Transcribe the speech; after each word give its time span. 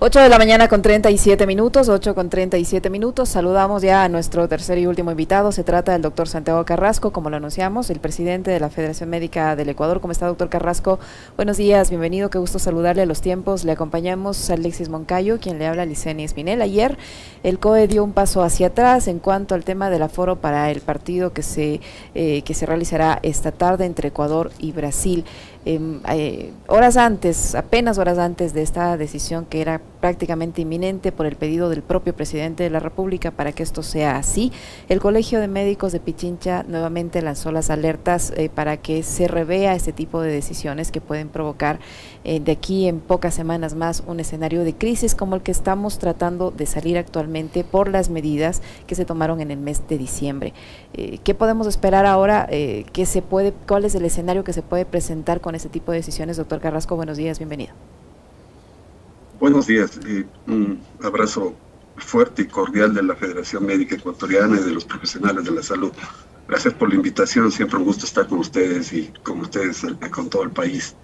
8 0.00 0.20
de 0.20 0.28
la 0.28 0.38
mañana 0.38 0.68
con 0.68 0.80
37 0.80 1.44
minutos, 1.44 1.88
8 1.88 2.14
con 2.14 2.30
37 2.30 2.88
minutos. 2.88 3.30
Saludamos 3.30 3.82
ya 3.82 4.04
a 4.04 4.08
nuestro 4.08 4.46
tercer 4.46 4.78
y 4.78 4.86
último 4.86 5.10
invitado. 5.10 5.50
Se 5.50 5.64
trata 5.64 5.90
del 5.90 6.02
doctor 6.02 6.28
Santiago 6.28 6.64
Carrasco, 6.64 7.10
como 7.10 7.30
lo 7.30 7.36
anunciamos, 7.38 7.90
el 7.90 7.98
presidente 7.98 8.52
de 8.52 8.60
la 8.60 8.70
Federación 8.70 9.10
Médica 9.10 9.56
del 9.56 9.70
Ecuador. 9.70 10.00
¿Cómo 10.00 10.12
está, 10.12 10.28
doctor 10.28 10.50
Carrasco? 10.50 11.00
Buenos 11.34 11.56
días, 11.56 11.90
bienvenido, 11.90 12.30
qué 12.30 12.38
gusto 12.38 12.60
saludarle 12.60 13.02
a 13.02 13.06
los 13.06 13.20
tiempos. 13.20 13.64
Le 13.64 13.72
acompañamos 13.72 14.50
a 14.50 14.54
Alexis 14.54 14.88
Moncayo, 14.88 15.40
quien 15.40 15.58
le 15.58 15.66
habla 15.66 15.82
a 15.82 15.86
Licenia 15.86 16.24
Espinel. 16.24 16.62
Ayer 16.62 16.96
el 17.42 17.58
COE 17.58 17.88
dio 17.88 18.04
un 18.04 18.12
paso 18.12 18.42
hacia 18.42 18.68
atrás 18.68 19.08
en 19.08 19.18
cuanto 19.18 19.56
al 19.56 19.64
tema 19.64 19.90
del 19.90 20.02
aforo 20.02 20.36
para 20.36 20.70
el 20.70 20.80
partido 20.80 21.32
que 21.32 21.42
se, 21.42 21.80
eh, 22.14 22.42
que 22.42 22.54
se 22.54 22.66
realizará 22.66 23.18
esta 23.24 23.50
tarde 23.50 23.84
entre 23.84 24.10
Ecuador 24.10 24.52
y 24.60 24.70
Brasil. 24.70 25.24
Em, 25.68 26.00
eh, 26.08 26.50
horas 26.66 26.96
antes, 26.96 27.54
apenas 27.54 27.98
horas 27.98 28.16
antes 28.16 28.54
de 28.54 28.62
esta 28.62 28.96
decisión 28.96 29.44
que 29.44 29.60
era 29.60 29.82
prácticamente 30.00 30.62
inminente 30.62 31.12
por 31.12 31.26
el 31.26 31.36
pedido 31.36 31.68
del 31.68 31.82
propio 31.82 32.14
presidente 32.14 32.62
de 32.62 32.70
la 32.70 32.80
República 32.80 33.30
para 33.30 33.52
que 33.52 33.62
esto 33.62 33.82
sea 33.82 34.16
así, 34.16 34.52
el 34.88 35.00
Colegio 35.00 35.40
de 35.40 35.48
Médicos 35.48 35.92
de 35.92 36.00
Pichincha 36.00 36.64
nuevamente 36.68 37.22
lanzó 37.22 37.52
las 37.52 37.70
alertas 37.70 38.32
eh, 38.36 38.48
para 38.48 38.76
que 38.76 39.02
se 39.02 39.28
revea 39.28 39.74
este 39.74 39.92
tipo 39.92 40.20
de 40.20 40.32
decisiones 40.32 40.90
que 40.90 41.00
pueden 41.00 41.28
provocar 41.28 41.78
eh, 42.24 42.40
de 42.40 42.52
aquí 42.52 42.88
en 42.88 43.00
pocas 43.00 43.34
semanas 43.34 43.74
más 43.74 44.02
un 44.06 44.20
escenario 44.20 44.64
de 44.64 44.74
crisis 44.74 45.14
como 45.14 45.36
el 45.36 45.42
que 45.42 45.52
estamos 45.52 45.98
tratando 45.98 46.50
de 46.50 46.66
salir 46.66 46.98
actualmente 46.98 47.64
por 47.64 47.88
las 47.88 48.10
medidas 48.10 48.62
que 48.86 48.94
se 48.94 49.04
tomaron 49.04 49.40
en 49.40 49.50
el 49.50 49.58
mes 49.58 49.86
de 49.88 49.98
diciembre. 49.98 50.52
¿Qué 50.92 51.34
podemos 51.34 51.66
esperar 51.66 52.06
ahora? 52.06 52.48
¿qué 52.48 53.06
se 53.06 53.22
puede, 53.22 53.52
¿Cuál 53.66 53.84
es 53.84 53.94
el 53.94 54.04
escenario 54.04 54.44
que 54.44 54.52
se 54.52 54.62
puede 54.62 54.84
presentar 54.84 55.40
con 55.40 55.54
ese 55.54 55.68
tipo 55.68 55.92
de 55.92 55.98
decisiones. 55.98 56.36
Doctor 56.36 56.60
Carrasco, 56.60 56.96
buenos 56.96 57.16
días, 57.16 57.38
bienvenido. 57.38 57.97
Buenos 59.40 59.68
días, 59.68 60.00
un 60.48 60.80
abrazo 61.00 61.54
fuerte 61.96 62.42
y 62.42 62.46
cordial 62.46 62.92
de 62.92 63.04
la 63.04 63.14
Federación 63.14 63.66
Médica 63.66 63.94
Ecuatoriana 63.94 64.58
y 64.58 64.64
de 64.64 64.72
los 64.72 64.84
profesionales 64.84 65.44
de 65.44 65.52
la 65.52 65.62
salud. 65.62 65.92
Gracias 66.48 66.74
por 66.74 66.88
la 66.88 66.96
invitación, 66.96 67.52
siempre 67.52 67.78
un 67.78 67.84
gusto 67.84 68.04
estar 68.04 68.26
con 68.26 68.40
ustedes 68.40 68.92
y 68.92 69.12
con 69.22 69.38
ustedes, 69.38 69.84
eh, 69.84 70.10
con 70.10 70.28
todo 70.28 70.42
el 70.42 70.50
país, 70.50 70.96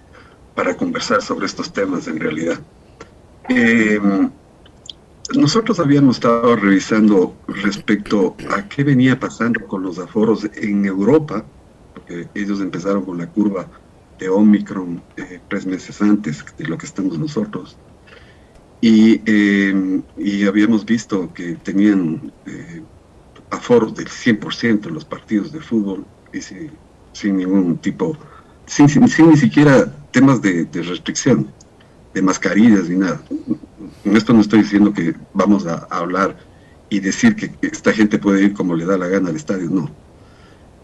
para 0.53 0.75
conversar 0.75 1.21
sobre 1.21 1.45
estos 1.45 1.71
temas 1.71 2.09
en 2.09 2.19
realidad. 2.19 2.59
Eh, 3.47 4.01
nosotros 5.33 5.79
habíamos 5.79 6.17
estado 6.17 6.57
revisando 6.57 7.37
respecto 7.47 8.35
a 8.49 8.67
qué 8.67 8.83
venía 8.83 9.17
pasando 9.17 9.65
con 9.65 9.81
los 9.81 9.97
aforos 9.97 10.45
en 10.55 10.85
Europa, 10.85 11.45
porque 11.93 12.27
ellos 12.35 12.59
empezaron 12.59 13.05
con 13.05 13.17
la 13.17 13.27
curva 13.27 13.65
de 14.19 14.27
Omicron 14.27 15.01
eh, 15.15 15.39
tres 15.49 15.65
meses 15.65 16.01
antes 16.01 16.43
de 16.57 16.65
lo 16.65 16.77
que 16.77 16.85
estamos 16.85 17.17
nosotros. 17.17 17.77
Y, 18.81 19.21
em, 19.25 20.03
y 20.17 20.45
habíamos 20.45 20.85
visto 20.85 21.33
que 21.33 21.55
tenían 21.55 22.31
eh, 22.45 22.81
aforos 23.49 23.95
del 23.95 24.07
100% 24.07 24.87
en 24.87 24.93
los 24.93 25.05
partidos 25.05 25.51
de 25.51 25.61
fútbol 25.61 26.05
y 26.33 26.41
sin, 26.41 27.37
ningún 27.37 27.77
tipo, 27.77 28.17
sin, 28.65 28.89
sin, 28.89 29.29
ni 29.29 29.37
siquiera 29.37 29.91
temas 30.11 30.41
de, 30.41 30.65
de, 30.65 30.81
restricción, 30.83 31.47
de 32.13 32.21
mascarillas 32.21 32.89
ni 32.89 32.97
nada. 32.97 33.21
En 34.03 34.15
esto 34.15 34.33
no 34.33 34.41
estoy 34.41 34.61
diciendo 34.61 34.93
que 34.93 35.15
vamos 35.33 35.65
a, 35.65 35.87
a 35.89 35.97
hablar 35.99 36.37
y 36.89 36.99
decir 36.99 37.35
que 37.35 37.51
esta 37.61 37.91
gente 37.91 38.19
puede 38.19 38.43
ir 38.43 38.53
como 38.53 38.75
le 38.75 38.85
da 38.85 38.97
la 38.97 39.07
gana 39.07 39.29
al 39.29 39.35
estadio, 39.35 39.69
no. 39.69 39.89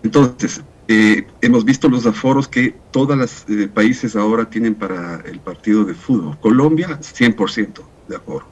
Entonces, 0.04 0.62
eh, 0.94 1.26
hemos 1.40 1.64
visto 1.64 1.88
los 1.88 2.06
aforos 2.06 2.50
que 2.50 2.76
todos 2.92 3.18
los 3.18 3.46
eh, 3.48 3.70
países 3.74 4.18
ahora 4.18 4.50
tienen 4.50 4.76
para 4.76 5.22
el 5.22 5.40
partido 5.40 5.86
de 5.86 5.94
fútbol. 5.94 6.38
Colombia, 6.42 7.00
100% 7.00 7.82
de 8.10 8.16
aforo. 8.18 8.46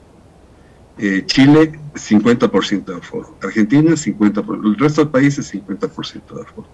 Eh, 0.96 1.22
Chile, 1.26 1.78
50% 1.92 2.84
de 2.86 2.94
aforo. 2.94 3.36
Argentina, 3.42 3.90
50%. 3.90 4.64
El 4.64 4.78
resto 4.78 5.04
de 5.04 5.10
países, 5.10 5.52
50% 5.52 6.34
de 6.34 6.40
aforo. 6.40 6.66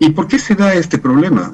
¿Y 0.00 0.10
por 0.10 0.26
qué 0.26 0.40
se 0.40 0.56
da 0.56 0.74
este 0.74 0.98
problema? 0.98 1.52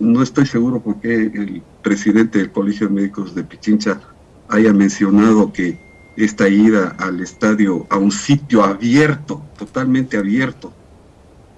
no 0.00 0.22
estoy 0.22 0.44
seguro 0.44 0.80
por 0.80 1.00
qué 1.00 1.14
el 1.14 1.62
presidente 1.82 2.38
del 2.38 2.52
Colegio 2.52 2.88
de 2.88 2.94
Médicos 2.94 3.34
de 3.34 3.44
Pichincha 3.44 4.00
haya 4.48 4.72
mencionado 4.72 5.50
que 5.50 5.78
esta 6.16 6.48
ida 6.48 6.94
al 6.98 7.20
estadio, 7.20 7.86
a 7.88 7.96
un 7.96 8.10
sitio 8.10 8.64
abierto, 8.64 9.42
totalmente 9.56 10.18
abierto, 10.18 10.74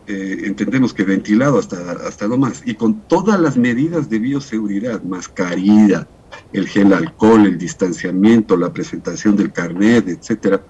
eh, 0.08 0.42
entendemos 0.44 0.94
que 0.94 1.02
ventilado 1.02 1.58
hasta, 1.58 1.92
hasta 1.92 2.28
lo 2.28 2.38
más, 2.38 2.62
y 2.64 2.74
con 2.74 3.00
todas 3.08 3.40
las 3.40 3.56
medidas 3.56 4.08
de 4.08 4.18
bioseguridad, 4.20 5.02
mascarilla, 5.02 6.06
el 6.52 6.68
gel 6.68 6.92
alcohol, 6.92 7.46
el 7.46 7.58
distanciamiento, 7.58 8.56
la 8.56 8.72
presentación 8.72 9.36
del 9.36 9.52
carnet, 9.52 10.08
etcétera. 10.08 10.62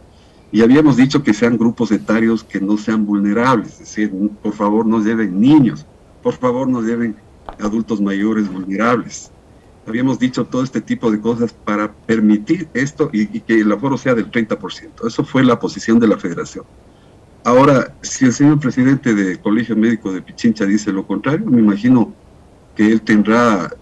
Y 0.52 0.62
habíamos 0.62 0.96
dicho 0.96 1.22
que 1.22 1.34
sean 1.34 1.58
grupos 1.58 1.90
etarios 1.92 2.44
que 2.44 2.60
no 2.60 2.78
sean 2.78 3.04
vulnerables, 3.04 3.72
es 3.74 3.78
decir, 3.80 4.10
por 4.42 4.54
favor 4.54 4.86
no 4.86 5.00
lleven 5.02 5.38
niños, 5.40 5.84
por 6.22 6.34
favor 6.34 6.68
no 6.68 6.80
lleven 6.80 7.16
adultos 7.60 8.00
mayores 8.00 8.50
vulnerables. 8.50 9.30
Habíamos 9.86 10.18
dicho 10.18 10.46
todo 10.46 10.62
este 10.64 10.80
tipo 10.80 11.10
de 11.10 11.20
cosas 11.20 11.52
para 11.52 11.92
permitir 11.92 12.68
esto 12.74 13.10
y, 13.12 13.36
y 13.36 13.40
que 13.40 13.60
el 13.60 13.70
aforo 13.70 13.98
sea 13.98 14.14
del 14.14 14.30
30%. 14.30 15.06
Eso 15.06 15.24
fue 15.24 15.44
la 15.44 15.60
posición 15.60 16.00
de 16.00 16.08
la 16.08 16.16
federación. 16.16 16.64
Ahora, 17.46 17.94
si 18.02 18.24
el 18.24 18.32
señor 18.32 18.58
presidente 18.58 19.14
del 19.14 19.38
Colegio 19.38 19.76
Médico 19.76 20.12
de 20.12 20.20
Pichincha 20.20 20.66
dice 20.66 20.90
lo 20.90 21.06
contrario, 21.06 21.46
me 21.46 21.60
imagino 21.60 22.12
que 22.74 22.90
él 22.90 23.00
tendrá 23.02 23.72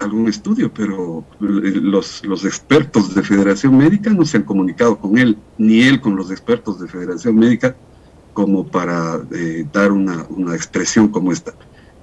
algún 0.00 0.26
estudio, 0.26 0.74
pero 0.74 1.24
los, 1.38 2.44
expertos 2.44 3.14
de 3.14 3.22
Federación 3.22 3.78
Médica 3.78 4.10
no 4.10 4.24
se 4.24 4.38
han 4.38 4.42
comunicado 4.42 4.98
con 4.98 5.16
él, 5.16 5.38
ni 5.58 5.82
él 5.82 6.00
con 6.00 6.16
los 6.16 6.32
expertos 6.32 6.80
de 6.80 6.88
Federación 6.88 7.36
Médica, 7.36 7.76
como 8.32 8.66
para 8.66 9.20
eh, 9.32 9.64
dar 9.72 9.92
una, 9.92 10.26
una, 10.30 10.56
expresión 10.56 11.06
como 11.06 11.30
esta. 11.30 11.54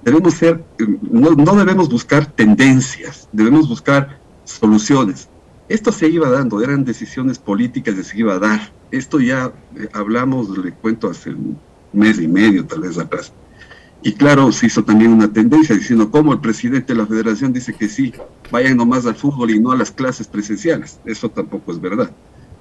Debemos 0.02 0.32
ser, 0.32 0.64
no, 1.02 1.32
no 1.32 1.54
debemos 1.56 1.90
buscar 1.90 2.24
tendencias, 2.24 3.28
debemos 3.32 3.68
buscar 3.68 4.18
soluciones. 4.44 5.28
Esto 5.68 5.92
se 5.92 6.08
iba 6.08 6.28
dando, 6.28 6.62
eran 6.62 6.84
decisiones 6.84 7.38
políticas 7.38 7.94
que 7.94 8.02
se 8.02 8.18
iba 8.18 8.34
a 8.34 8.38
dar 8.38 8.72
esto 8.92 9.20
ya 9.20 9.52
eh, 9.74 9.88
hablamos, 9.94 10.56
le 10.56 10.70
cuento, 10.72 11.08
hace 11.08 11.30
un 11.30 11.58
mes 11.92 12.20
y 12.20 12.28
medio 12.28 12.64
tal 12.66 12.80
vez 12.80 12.98
atrás. 12.98 13.32
Y 14.02 14.12
claro, 14.12 14.52
se 14.52 14.66
hizo 14.66 14.84
también 14.84 15.12
una 15.12 15.32
tendencia 15.32 15.74
diciendo 15.74 16.10
cómo 16.10 16.32
el 16.32 16.40
presidente 16.40 16.92
de 16.92 16.98
la 16.98 17.06
federación 17.06 17.52
dice 17.52 17.72
que 17.72 17.88
sí, 17.88 18.12
vayan 18.50 18.76
nomás 18.76 19.06
al 19.06 19.14
fútbol 19.14 19.50
y 19.50 19.58
no 19.58 19.72
a 19.72 19.76
las 19.76 19.90
clases 19.90 20.28
presenciales. 20.28 21.00
Eso 21.04 21.30
tampoco 21.30 21.72
es 21.72 21.80
verdad. 21.80 22.10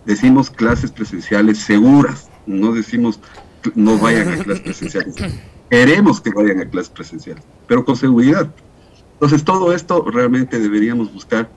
Decimos 0.06 0.50
clases 0.50 0.92
presenciales 0.92 1.60
seguras, 1.60 2.30
no 2.46 2.72
decimos 2.72 3.20
no 3.76 3.98
vayan 3.98 4.30
a 4.30 4.44
clases 4.44 4.62
presenciales. 4.62 5.16
Queremos 5.70 6.22
que 6.22 6.32
vayan 6.32 6.62
a 6.62 6.70
clases 6.70 6.92
presenciales, 6.92 7.44
pero 7.68 7.84
con 7.84 7.96
seguridad. 7.96 8.54
Entonces 9.14 9.44
todo 9.44 9.74
esto 9.74 10.04
realmente 10.10 10.60
deberíamos 10.60 11.14
buscar 11.14 11.50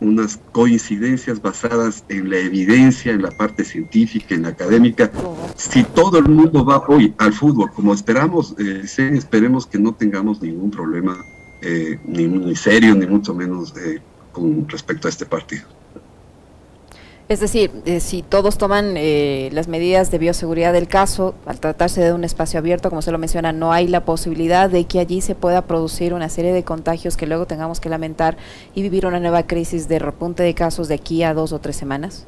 unas 0.00 0.38
coincidencias 0.52 1.42
basadas 1.42 2.04
en 2.08 2.30
la 2.30 2.38
evidencia, 2.38 3.12
en 3.12 3.22
la 3.22 3.30
parte 3.30 3.64
científica, 3.64 4.34
en 4.34 4.42
la 4.42 4.50
académica. 4.50 5.10
Si 5.56 5.82
todo 5.82 6.18
el 6.18 6.28
mundo 6.28 6.64
va 6.64 6.84
hoy 6.86 7.14
al 7.18 7.32
fútbol 7.32 7.70
como 7.72 7.92
esperamos, 7.92 8.54
eh, 8.58 8.82
esperemos 8.84 9.66
que 9.66 9.78
no 9.78 9.94
tengamos 9.94 10.40
ningún 10.40 10.70
problema, 10.70 11.24
eh, 11.62 11.98
ni, 12.04 12.54
serio, 12.54 12.94
ni 12.94 13.06
mucho 13.06 13.34
menos 13.34 13.74
eh, 13.76 14.00
con 14.32 14.68
respecto 14.68 15.08
a 15.08 15.10
este 15.10 15.26
partido. 15.26 15.77
Es 17.28 17.40
decir, 17.40 17.70
eh, 17.84 18.00
si 18.00 18.22
todos 18.22 18.56
toman 18.56 18.94
eh, 18.96 19.50
las 19.52 19.68
medidas 19.68 20.10
de 20.10 20.16
bioseguridad 20.16 20.72
del 20.72 20.88
caso, 20.88 21.34
al 21.44 21.60
tratarse 21.60 22.00
de 22.00 22.14
un 22.14 22.24
espacio 22.24 22.58
abierto, 22.58 22.88
como 22.88 23.02
se 23.02 23.12
lo 23.12 23.18
menciona, 23.18 23.52
no 23.52 23.70
hay 23.70 23.86
la 23.86 24.06
posibilidad 24.06 24.70
de 24.70 24.86
que 24.86 24.98
allí 24.98 25.20
se 25.20 25.34
pueda 25.34 25.66
producir 25.66 26.14
una 26.14 26.30
serie 26.30 26.54
de 26.54 26.64
contagios 26.64 27.18
que 27.18 27.26
luego 27.26 27.46
tengamos 27.46 27.80
que 27.80 27.90
lamentar 27.90 28.38
y 28.74 28.80
vivir 28.80 29.04
una 29.04 29.20
nueva 29.20 29.42
crisis 29.42 29.88
de 29.88 29.98
repunte 29.98 30.42
de 30.42 30.54
casos 30.54 30.88
de 30.88 30.94
aquí 30.94 31.22
a 31.22 31.34
dos 31.34 31.52
o 31.52 31.58
tres 31.58 31.76
semanas. 31.76 32.26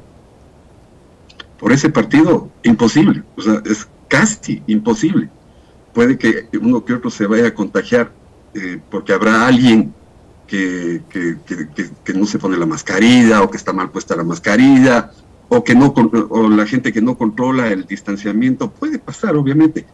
Por 1.57 1.71
ese 1.71 1.89
partido, 1.89 2.49
imposible, 2.61 3.23
o 3.37 3.41
sea, 3.41 3.59
es 3.65 3.87
casi 4.07 4.61
imposible. 4.67 5.29
Puede 5.93 6.15
que 6.19 6.47
uno 6.61 6.85
que 6.85 6.93
otro 6.93 7.09
se 7.09 7.25
vaya 7.25 7.47
a 7.47 7.53
contagiar 7.55 8.11
eh, 8.53 8.79
porque 8.91 9.13
habrá 9.13 9.47
alguien 9.47 9.95
que, 10.51 11.37
que, 12.03 12.13
no 12.13 12.25
se 12.25 12.37
pone 12.37 12.57
la 12.57 12.65
mascarilla 12.65 13.41
o 13.41 13.49
que 13.49 13.55
está 13.55 13.71
mal 13.71 13.89
puesta 13.89 14.17
la 14.17 14.25
mascarilla 14.25 15.11
o 15.47 15.63
que 15.63 15.75
no 15.75 15.93
o 16.29 16.49
la 16.49 16.65
gente 16.65 16.91
que 16.91 17.01
no 17.01 17.17
controla 17.17 17.69
el 17.69 17.85
distanciamiento 17.85 18.69
puede 18.69 18.99
pasar 18.99 19.37
obviamente 19.37 19.85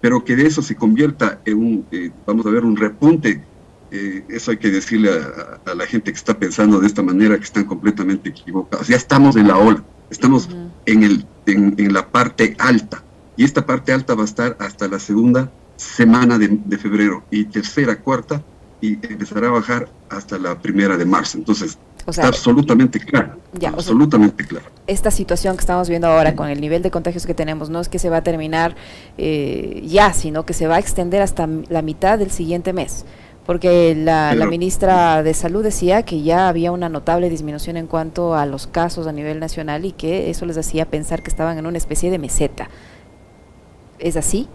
pero 0.00 0.24
que 0.24 0.36
de 0.36 0.46
eso 0.46 0.62
se 0.62 0.74
convierta 0.74 1.40
en 1.44 1.58
un 1.58 1.86
eh, 1.90 2.10
vamos 2.26 2.46
a 2.46 2.50
ver 2.50 2.64
un 2.64 2.76
repunte. 2.76 3.42
Eh, 3.90 4.24
eso 4.28 4.50
hay 4.50 4.56
que 4.56 4.70
decirle 4.70 5.10
a, 5.10 5.74
la 5.74 5.86
gente 5.86 6.10
que 6.10 6.16
está 6.16 6.36
pensando 6.36 6.80
de 6.80 6.88
esta 6.88 7.02
manera 7.02 7.36
que 7.36 7.44
están 7.44 7.64
completamente 7.64 8.30
equivocados. 8.30 8.88
Ya 8.88 8.96
estamos 8.96 9.36
en 9.36 9.48
la 9.48 9.58
ola 9.58 9.84
estamos 10.10 10.48
en 10.86 11.02
el 11.02 11.26
en, 11.46 11.74
en, 11.78 11.92
la 11.92 12.08
parte 12.08 12.56
alta 12.58 13.02
y 13.36 13.44
esta 13.44 13.66
parte 13.66 13.92
alta 13.92 14.14
va 14.14 14.22
a 14.22 14.24
estar 14.24 14.56
hasta 14.60 14.88
la 14.88 14.98
segunda 14.98 15.52
semana 15.76 16.38
de, 16.38 16.48
de 16.64 16.78
febrero 16.78 17.24
y 17.30 17.44
tercera 17.44 18.00
cuarta 18.00 18.42
y 18.80 18.94
empezará 19.06 19.48
a 19.48 19.52
bajar 19.52 19.88
hasta 20.08 20.38
la 20.38 20.58
primera 20.58 20.96
de 20.96 21.04
marzo. 21.04 21.38
Entonces, 21.38 21.78
está 22.06 22.28
absolutamente 22.28 23.00
claro. 23.00 23.36
absolutamente 23.66 24.44
claro. 24.44 24.66
Esta 24.86 25.10
situación 25.10 25.56
que 25.56 25.60
estamos 25.60 25.88
viendo 25.88 26.06
ahora 26.06 26.36
con 26.36 26.48
el 26.48 26.60
nivel 26.60 26.82
de 26.82 26.90
contagios 26.90 27.26
que 27.26 27.34
tenemos 27.34 27.70
no 27.70 27.80
es 27.80 27.88
que 27.88 27.98
se 27.98 28.10
va 28.10 28.18
a 28.18 28.22
terminar 28.22 28.76
eh, 29.18 29.82
ya, 29.86 30.12
sino 30.12 30.46
que 30.46 30.52
se 30.52 30.66
va 30.66 30.76
a 30.76 30.78
extender 30.78 31.22
hasta 31.22 31.48
la 31.68 31.82
mitad 31.82 32.18
del 32.18 32.30
siguiente 32.30 32.72
mes. 32.72 33.04
Porque 33.44 33.94
la, 33.94 34.34
la, 34.34 34.46
ministra 34.46 35.22
de 35.22 35.32
Salud 35.32 35.62
decía 35.62 36.02
que 36.02 36.22
ya 36.22 36.48
había 36.48 36.72
una 36.72 36.88
notable 36.88 37.30
disminución 37.30 37.76
en 37.76 37.86
cuanto 37.86 38.34
a 38.34 38.44
los 38.44 38.66
casos 38.66 39.06
a 39.06 39.12
nivel 39.12 39.38
nacional 39.38 39.84
y 39.84 39.92
que 39.92 40.30
eso 40.30 40.46
les 40.46 40.58
hacía 40.58 40.86
pensar 40.86 41.22
que 41.22 41.30
estaban 41.30 41.56
en 41.56 41.66
una 41.66 41.78
especie 41.78 42.10
de 42.10 42.18
meseta. 42.18 42.68
¿Es 44.00 44.16
así? 44.16 44.48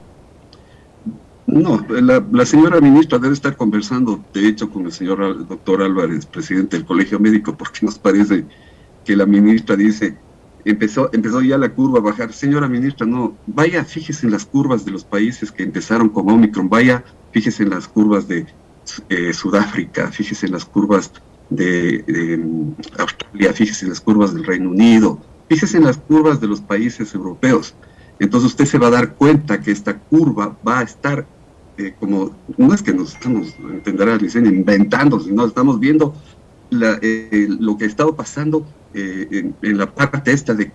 No, 1.51 1.85
la, 1.89 2.45
señora 2.45 2.79
ministra 2.79 3.19
debe 3.19 3.33
estar 3.33 3.57
conversando, 3.57 4.23
de 4.33 4.47
hecho, 4.47 4.69
con 4.69 4.85
el 4.85 4.93
señor 4.93 5.45
doctor 5.49 5.81
Álvarez, 5.81 6.25
presidente 6.25 6.77
del 6.77 6.85
Colegio 6.85 7.19
Médico, 7.19 7.57
porque 7.57 7.85
nos 7.85 7.99
parece 7.99 8.45
que 9.03 9.17
la 9.17 9.25
ministra 9.25 9.75
dice, 9.75 10.15
empezó, 10.63 11.09
empezó 11.11 11.41
ya 11.41 11.57
la 11.57 11.73
curva 11.73 11.99
a 11.99 12.03
bajar. 12.03 12.31
Señora 12.31 12.69
ministra, 12.69 13.05
no, 13.05 13.35
vaya, 13.47 13.83
fíjese 13.83 14.27
en 14.27 14.31
las 14.31 14.45
curvas 14.45 14.85
de 14.85 14.91
los 14.91 15.03
países 15.03 15.51
que 15.51 15.63
empezaron 15.63 16.07
con 16.07 16.29
Omicron, 16.29 16.69
vaya, 16.69 17.03
fíjese 17.33 17.63
en 17.63 17.71
las 17.71 17.85
curvas 17.85 18.29
de 18.29 18.45
eh, 19.09 19.33
Sudáfrica, 19.33 20.09
fíjese 20.09 20.45
en 20.45 20.53
las 20.53 20.63
curvas 20.63 21.11
de, 21.49 22.01
de 22.07 22.41
Australia, 22.97 23.51
fíjese 23.51 23.85
en 23.85 23.89
las 23.89 23.99
curvas 23.99 24.33
del 24.33 24.45
Reino 24.45 24.69
Unido, 24.69 25.19
fíjese 25.49 25.75
en 25.75 25.83
las 25.83 25.97
curvas 25.97 26.39
de 26.39 26.47
los 26.47 26.61
países 26.61 27.13
europeos. 27.13 27.75
Entonces 28.19 28.51
usted 28.51 28.65
se 28.65 28.77
va 28.77 28.87
a 28.87 28.91
dar 28.91 29.15
cuenta 29.15 29.59
que 29.59 29.71
esta 29.71 29.97
curva 29.97 30.57
va 30.65 30.79
a 30.79 30.83
estar 30.83 31.25
eh, 31.81 31.95
como, 31.99 32.35
no 32.57 32.73
es 32.73 32.83
que 32.83 32.93
nos 32.93 33.15
estamos, 33.15 33.55
entenderá 33.59 34.17
dicen, 34.17 34.45
inventando, 34.45 35.19
sino 35.19 35.45
estamos 35.45 35.79
viendo 35.79 36.13
eh, 36.71 37.47
lo 37.59 37.75
que 37.75 37.85
ha 37.85 37.87
estado 37.87 38.15
pasando 38.15 38.65
eh, 38.93 39.51
en, 39.61 39.77
la 39.77 39.93
parte 39.93 40.31
esta 40.31 40.53
de 40.53 40.71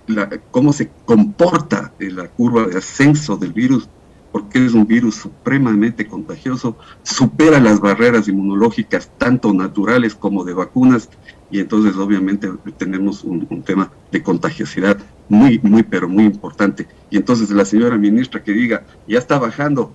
cómo 0.50 0.72
se 0.72 0.90
comporta 1.04 1.92
la 2.00 2.28
curva 2.28 2.66
de 2.66 2.78
ascenso 2.78 3.36
del 3.36 3.52
virus, 3.52 3.88
porque 4.32 4.64
es 4.66 4.74
un 4.74 4.86
virus 4.86 5.14
supremamente 5.14 6.06
contagioso, 6.06 6.76
supera 7.04 7.60
las 7.60 7.80
barreras 7.80 8.26
inmunológicas, 8.26 9.10
tanto 9.16 9.52
naturales 9.52 10.14
como 10.16 10.44
de 10.44 10.54
vacunas, 10.54 11.08
y 11.52 11.60
entonces 11.60 11.96
obviamente 11.96 12.50
tenemos 12.76 13.22
un 13.22 13.62
tema 13.62 13.92
de 14.10 14.22
contagiosidad 14.22 14.98
muy, 15.28 15.58
muy, 15.60 15.82
pero 15.82 16.08
muy 16.08 16.24
importante. 16.24 16.88
Y 17.10 17.16
entonces 17.16 17.50
la 17.50 17.64
señora 17.64 17.96
ministra 17.96 18.42
que 18.42 18.52
diga, 18.52 18.84
ya 19.06 19.18
está 19.18 19.38
bajando, 19.38 19.92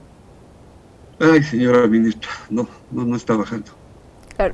Ay, 1.22 1.44
señora 1.44 1.86
ministra, 1.88 2.32
no, 2.50 2.68
no, 2.90 3.06
no 3.06 3.16
está 3.16 3.36
bajando. 3.36 3.72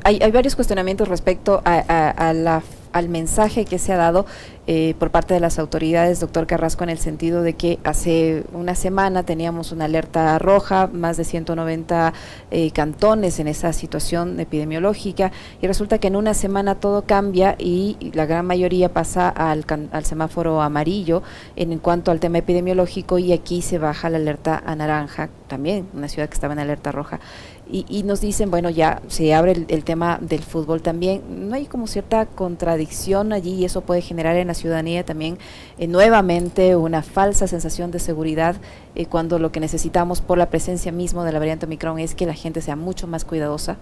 hay, 0.04 0.20
hay 0.22 0.32
varios 0.32 0.56
cuestionamientos 0.56 1.08
respecto 1.08 1.62
a, 1.64 2.34
la, 2.34 2.62
al 2.92 3.10
mensaje 3.10 3.66
que 3.66 3.80
se 3.80 3.94
ha 3.94 3.98
dado 3.98 4.26
eh, 4.70 4.96
por 5.00 5.12
parte 5.12 5.34
de 5.34 5.40
las 5.40 5.60
autoridades, 5.60 6.20
doctor 6.20 6.46
Carrasco, 6.46 6.84
en 6.84 6.90
el 6.90 6.98
sentido 6.98 7.42
de 7.42 7.54
que 7.54 7.80
hace 7.84 8.44
una 8.52 8.76
semana 8.76 9.24
teníamos 9.24 9.72
una 9.72 9.86
alerta 9.86 10.38
roja, 10.40 10.88
más 10.92 11.16
de 11.16 11.24
190 11.24 12.14
eh, 12.52 12.72
cantones 12.72 13.40
en 13.40 13.48
esa 13.48 13.72
situación 13.72 14.40
epidemiológica, 14.40 15.32
y 15.62 15.68
resulta 15.68 16.00
que 16.00 16.08
en 16.08 16.18
una 16.18 16.34
semana 16.34 16.76
todo 16.76 17.04
cambia 17.04 17.56
y 17.58 18.12
la 18.14 18.26
gran 18.26 18.46
mayoría 18.46 18.92
pasa 18.92 19.30
al, 19.30 19.66
al 19.92 20.06
semáforo 20.06 20.62
amarillo 20.62 21.24
en, 21.56 21.78
cuanto 21.80 22.12
al 22.12 22.20
tema 22.20 22.40
epidemiológico 22.40 23.20
y 23.20 23.32
aquí 23.32 23.62
se 23.62 23.78
baja 23.78 24.10
la 24.10 24.18
alerta 24.18 24.62
a 24.66 24.76
naranja, 24.76 25.30
también 25.48 25.88
una 25.94 26.08
ciudad 26.08 26.28
que 26.28 26.34
estaba 26.34 26.54
en 26.54 26.60
alerta 26.60 26.92
roja. 26.92 27.20
Y, 27.70 28.04
nos 28.04 28.22
dicen, 28.22 28.50
bueno, 28.50 28.70
ya 28.70 29.02
se 29.08 29.34
abre 29.34 29.66
el, 29.68 29.84
tema 29.84 30.20
del 30.22 30.42
fútbol 30.42 30.82
también. 30.82 31.50
¿No 31.50 31.56
hay 31.56 31.66
como 31.66 31.88
cierta 31.88 32.26
contradicción 32.26 33.34
allí 33.34 33.56
y 33.56 33.66
eso 33.66 33.82
puede 33.82 34.02
generar 34.02 34.38
en 34.38 34.48
la 34.48 34.54
ciudadanía 34.54 35.06
también 35.06 35.38
eh, 35.78 35.88
nuevamente 35.88 36.76
una 36.78 37.02
falsa 37.02 37.48
sensación 37.48 37.92
de 37.92 38.00
seguridad 38.00 38.56
eh, 38.96 39.06
cuando 39.06 39.38
lo 39.38 39.52
que 39.52 39.60
necesitamos 39.60 40.22
por 40.22 40.38
la 40.38 40.50
presencia 40.50 40.92
mismo 40.92 41.24
de 41.24 41.34
la 41.34 41.40
variante 41.40 41.66
Omicron 41.66 42.00
es 42.00 42.16
que 42.16 42.26
la 42.26 42.34
gente 42.34 42.62
sea 42.62 42.78
mucho 42.78 43.06
más 43.08 43.26
cuidadosa? 43.26 43.78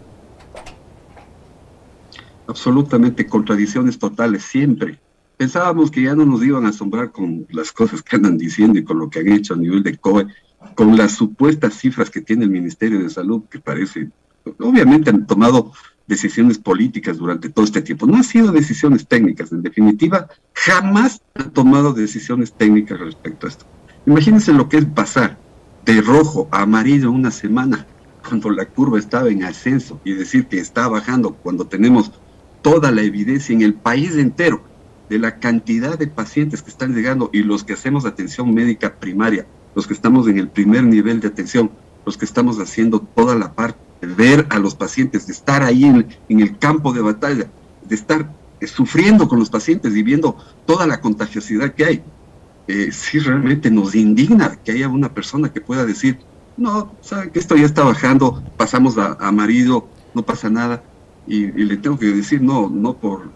Absolutamente, 2.48 3.28
contradicciones 3.28 3.98
totales, 3.98 4.44
siempre. 4.44 5.00
Pensábamos 5.38 5.92
que 5.92 6.04
ya 6.04 6.16
no 6.16 6.26
nos 6.26 6.44
iban 6.44 6.66
a 6.66 6.70
asombrar 6.70 7.12
con 7.12 7.46
las 7.50 7.72
cosas 7.72 8.02
que 8.02 8.16
andan 8.16 8.38
diciendo 8.38 8.80
y 8.80 8.84
con 8.84 9.00
lo 9.00 9.10
que 9.10 9.20
han 9.20 9.28
hecho 9.30 9.54
a 9.54 9.58
nivel 9.58 9.84
de 9.84 9.98
COE, 9.98 10.28
con 10.74 10.98
las 10.98 11.14
supuestas 11.14 11.76
cifras 11.76 12.10
que 12.10 12.22
tiene 12.22 12.46
el 12.46 12.50
Ministerio 12.50 13.00
de 13.00 13.10
Salud, 13.10 13.44
que 13.50 13.60
parece, 13.60 14.10
obviamente 14.60 15.10
han 15.10 15.28
tomado 15.28 15.72
decisiones 16.08 16.58
políticas 16.58 17.18
durante 17.18 17.50
todo 17.50 17.66
este 17.66 17.82
tiempo. 17.82 18.06
No 18.06 18.16
han 18.16 18.24
sido 18.24 18.52
decisiones 18.52 19.08
técnicas, 19.08 19.52
en 19.52 19.62
definitiva, 19.62 20.28
jamás 20.54 21.22
han 21.36 21.52
tomado 21.52 21.94
decisiones 21.94 22.54
técnicas 22.54 23.00
respecto 23.00 23.48
a 23.48 23.50
esto. 23.50 23.66
Imagínense 24.06 24.54
lo 24.54 24.70
que 24.70 24.78
es 24.78 24.86
pasar 24.86 25.38
de 25.86 26.02
rojo 26.02 26.48
a 26.52 26.62
amarillo 26.62 27.12
una 27.12 27.32
semana 27.32 27.86
cuando 28.28 28.50
la 28.50 28.66
curva 28.66 28.98
estaba 28.98 29.30
en 29.30 29.44
ascenso 29.44 30.00
y 30.04 30.14
decir 30.14 30.48
que 30.48 30.60
está 30.60 30.88
bajando 30.88 31.36
cuando 31.36 31.68
tenemos 31.68 32.12
toda 32.62 32.92
la 32.92 33.04
evidencia 33.04 33.54
en 33.54 33.62
el 33.62 33.76
país 33.76 34.16
entero 34.16 34.64
de 35.10 35.20
la 35.20 35.40
cantidad 35.40 36.00
de 36.00 36.08
pacientes 36.08 36.64
que 36.64 36.72
están 36.72 36.96
llegando 36.96 37.30
y 37.32 37.44
los 37.44 37.64
que 37.64 37.74
hacemos 37.74 38.06
atención 38.06 38.54
médica 38.54 38.96
primaria, 38.96 39.46
los 39.76 39.86
que 39.86 39.94
estamos 39.94 40.28
en 40.28 40.40
el 40.40 40.48
primer 40.48 40.84
nivel 40.84 41.20
de 41.20 41.28
atención, 41.28 41.70
los 42.06 42.18
que 42.18 42.26
estamos 42.26 42.60
haciendo 42.60 43.00
toda 43.00 43.36
la 43.36 43.54
parte 43.54 43.86
ver 44.02 44.48
a 44.50 44.60
los 44.60 44.76
pacientes, 44.76 45.28
de 45.28 45.34
estar 45.34 45.64
ahí 45.64 45.84
en, 45.86 46.40
el 46.40 46.58
campo 46.58 46.94
de 46.94 47.02
batalla, 47.02 47.48
de 47.84 47.96
estar 47.96 48.30
eh, 48.60 48.68
sufriendo 48.68 49.28
con 49.28 49.40
los 49.40 49.50
pacientes 49.50 49.96
y 49.96 50.04
viendo 50.04 50.38
toda 50.66 50.86
la 50.88 51.02
contagiosidad 51.02 51.74
que 51.74 51.86
hay. 51.86 52.04
Eh, 52.68 52.92
sí 52.92 53.20
realmente 53.20 53.70
nos 53.70 53.96
indigna 53.96 54.56
que 54.64 54.72
haya 54.72 54.88
una 54.88 55.14
persona 55.14 55.52
que 55.52 55.62
pueda 55.62 55.86
decir, 55.86 56.20
no, 56.58 56.94
saben 57.02 57.30
que 57.30 57.40
esto 57.40 57.56
ya 57.56 57.66
está 57.66 57.84
bajando, 57.84 58.44
pasamos 58.58 58.98
a, 58.98 59.18
amarillo, 59.20 59.88
no 60.14 60.24
pasa 60.24 60.50
nada. 60.50 60.84
Y, 61.28 61.48
le 61.48 61.78
tengo 61.78 61.98
que 61.98 62.08
decir, 62.08 62.42
no, 62.42 62.70
no, 62.70 62.94
por, 62.94 63.30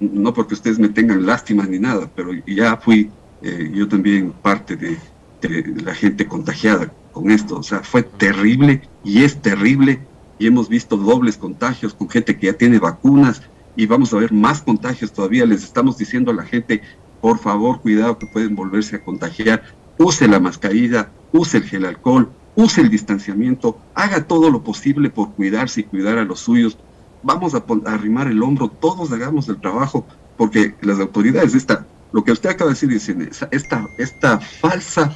no 0.00 0.34
porque 0.34 0.54
ustedes 0.54 0.78
me 0.78 0.88
tengan 0.88 1.24
lástima 1.24 1.64
ni 1.64 1.78
nada, 1.78 2.10
pero 2.14 2.32
ya 2.46 2.76
fui 2.76 3.10
eh, 3.42 3.70
yo 3.72 3.88
también 3.88 4.32
parte 4.42 4.76
de, 4.76 4.98
la 5.48 5.94
gente 5.94 6.26
contagiada 6.26 6.92
con 7.12 7.30
esto. 7.30 7.58
O 7.58 7.62
sea, 7.62 7.80
fue 7.80 8.02
terrible 8.02 8.82
y 9.04 9.22
es 9.24 9.40
terrible 9.40 10.00
y 10.38 10.46
hemos 10.46 10.68
visto 10.68 10.96
dobles 10.96 11.36
contagios 11.36 11.94
con 11.94 12.08
gente 12.08 12.36
que 12.38 12.46
ya 12.46 12.54
tiene 12.54 12.78
vacunas 12.78 13.42
y 13.76 13.86
vamos 13.86 14.12
a 14.12 14.16
ver 14.16 14.32
más 14.32 14.62
contagios 14.62 15.12
todavía. 15.12 15.46
Les 15.46 15.62
estamos 15.62 15.98
diciendo 15.98 16.30
a 16.30 16.34
la 16.34 16.44
gente, 16.44 16.82
por 17.20 17.38
favor, 17.38 17.80
cuidado 17.80 18.18
que 18.18 18.26
pueden 18.26 18.56
volverse 18.56 18.96
a 18.96 19.04
contagiar. 19.04 19.62
Use 19.98 20.26
la 20.26 20.40
mascarilla, 20.40 21.10
use 21.32 21.58
el 21.58 21.64
gel 21.64 21.84
alcohol, 21.84 22.30
use 22.56 22.80
el 22.80 22.90
distanciamiento, 22.90 23.78
haga 23.94 24.26
todo 24.26 24.50
lo 24.50 24.62
posible 24.62 25.10
por 25.10 25.32
cuidarse 25.32 25.82
y 25.82 25.84
cuidar 25.84 26.18
a 26.18 26.24
los 26.24 26.40
suyos. 26.40 26.78
Vamos 27.22 27.54
a, 27.54 27.64
arrimar 27.84 28.28
el 28.28 28.42
hombro, 28.42 28.68
todos 28.68 29.12
hagamos 29.12 29.48
el 29.50 29.60
trabajo, 29.60 30.06
porque 30.38 30.74
las 30.80 30.98
autoridades, 31.00 31.54
esta, 31.54 31.86
lo 32.12 32.24
que 32.24 32.32
usted 32.32 32.48
acaba 32.48 32.72
de 32.72 32.86
decir, 32.86 33.30
esta, 33.50 33.86
esta 33.98 34.40
falsa 34.40 35.12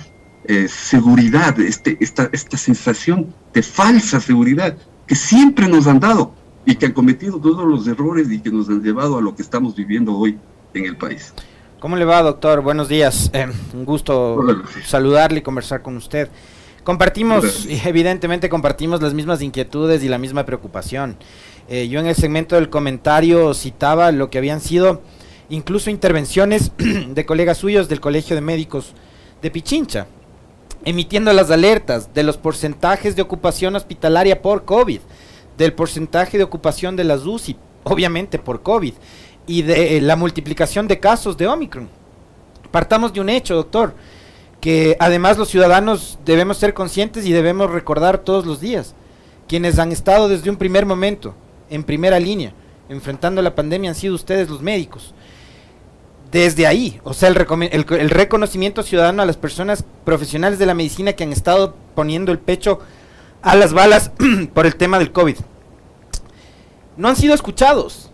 eh, 0.47 0.69
seguridad, 0.69 1.59
este, 1.61 1.97
esta, 2.01 2.29
esta 2.33 2.57
sensación 2.57 3.35
de 3.53 3.63
falsa 3.63 4.21
seguridad 4.21 4.77
que 5.07 5.15
siempre 5.15 5.69
nos 5.69 5.87
han 5.87 6.01
dado 6.01 6.35
y 6.67 6.75
que 6.77 6.87
han 6.87 6.93
cometido 6.93 7.39
todos 7.39 7.67
los 7.67 7.87
errores 7.87 8.31
y 8.31 8.41
que 8.41 8.51
nos 8.51 8.69
han 8.69 8.83
llevado 8.83 9.19
a 9.19 9.23
lo 9.23 9.35
que 9.35 9.43
estamos 9.43 9.75
viviendo 9.75 10.17
hoy 10.17 10.39
en 10.75 10.85
el 10.87 10.97
país. 10.97 11.33
¿Cómo 11.81 11.97
le 11.97 12.05
va, 12.05 12.23
doctor? 12.23 12.63
Buenos 12.63 12.89
días. 12.89 13.31
Eh, 13.35 13.47
un 13.75 13.85
gusto 13.85 14.39
saludarle 14.85 15.41
y 15.41 15.43
conversar 15.43 15.83
con 15.83 15.97
usted. 15.97 16.31
Compartimos, 16.83 17.67
evidentemente 17.85 18.49
compartimos 18.49 19.01
las 19.03 19.15
mismas 19.15 19.41
inquietudes 19.41 20.03
y 20.05 20.09
la 20.09 20.19
misma 20.19 20.45
preocupación. 20.45 21.17
Eh, 21.69 21.89
yo 21.89 22.01
en 22.01 22.07
el 22.07 22.15
segmento 22.15 22.57
del 22.57 22.69
comentario 22.69 23.55
citaba 23.55 24.13
lo 24.13 24.29
que 24.29 24.39
habían 24.39 24.61
sido 24.61 25.03
incluso 25.49 25.91
intervenciones 25.91 26.73
de 26.79 27.27
colegas 27.27 27.59
suyos 27.59 27.89
del 27.89 28.01
Colegio 28.01 28.37
de 28.37 28.43
Médicos 28.43 28.95
de 29.41 29.51
Pichincha, 29.51 30.07
emitiendo 30.85 31.33
las 31.33 31.51
alertas 31.51 32.13
de 32.15 32.23
los 32.23 32.37
porcentajes 32.37 33.17
de 33.17 33.23
ocupación 33.23 33.75
hospitalaria 33.77 34.43
por 34.43 34.65
COVID, 34.65 35.01
del 35.57 35.73
porcentaje 35.73 36.39
de 36.39 36.45
ocupación 36.45 36.97
de 36.97 37.05
las 37.05 37.25
UCI, 37.25 37.57
obviamente 37.85 38.39
por 38.39 38.63
COVID, 38.63 38.95
y 39.47 39.63
de 39.63 39.97
eh, 39.97 40.01
la 40.01 40.17
multiplicación 40.17 40.89
de 40.89 41.01
casos 41.01 41.37
de 41.37 41.47
Omicron. 41.47 41.89
Partamos 42.71 43.13
de 43.13 43.21
un 43.21 43.29
hecho, 43.29 43.55
doctor, 43.55 43.95
que 44.61 44.97
además 44.99 45.39
los 45.39 45.49
ciudadanos 45.49 46.19
debemos 46.25 46.57
ser 46.57 46.75
conscientes 46.75 47.27
y 47.27 47.33
debemos 47.33 47.71
recordar 47.71 48.19
todos 48.19 48.47
los 48.47 48.61
días. 48.61 48.95
Quienes 49.47 49.79
han 49.79 49.93
estado 49.93 50.29
desde 50.29 50.51
un 50.51 50.57
primer 50.57 50.87
momento, 50.87 51.35
en 51.71 51.85
primera 51.85 52.19
línea, 52.19 52.53
enfrentando 52.89 53.43
la 53.43 53.55
pandemia 53.55 53.91
han 53.91 53.97
sido 53.97 54.15
ustedes 54.15 54.49
los 54.49 54.63
médicos 54.63 55.15
desde 56.43 56.67
ahí, 56.67 57.01
o 57.05 57.15
sea, 57.15 57.29
el, 57.29 57.37
el, 57.71 58.11
reconocimiento 58.11 58.83
ciudadano 58.83 59.23
a 59.23 59.27
las 59.27 59.37
personas 59.37 59.85
profesionales 60.05 60.59
de 60.59 60.67
la 60.67 60.75
medicina 60.75 61.13
que 61.13 61.23
han 61.23 61.33
estado 61.33 61.77
poniendo 61.95 62.33
el 62.33 62.41
pecho 62.41 62.81
a 63.41 63.55
las 63.55 63.73
balas 63.73 64.11
por 64.53 64.67
el 64.67 64.75
tema 64.75 64.99
del 64.99 65.13
COVID. 65.13 65.37
no 66.97 67.09
han 67.09 67.15
sido 67.15 67.35
escuchados. 67.35 68.11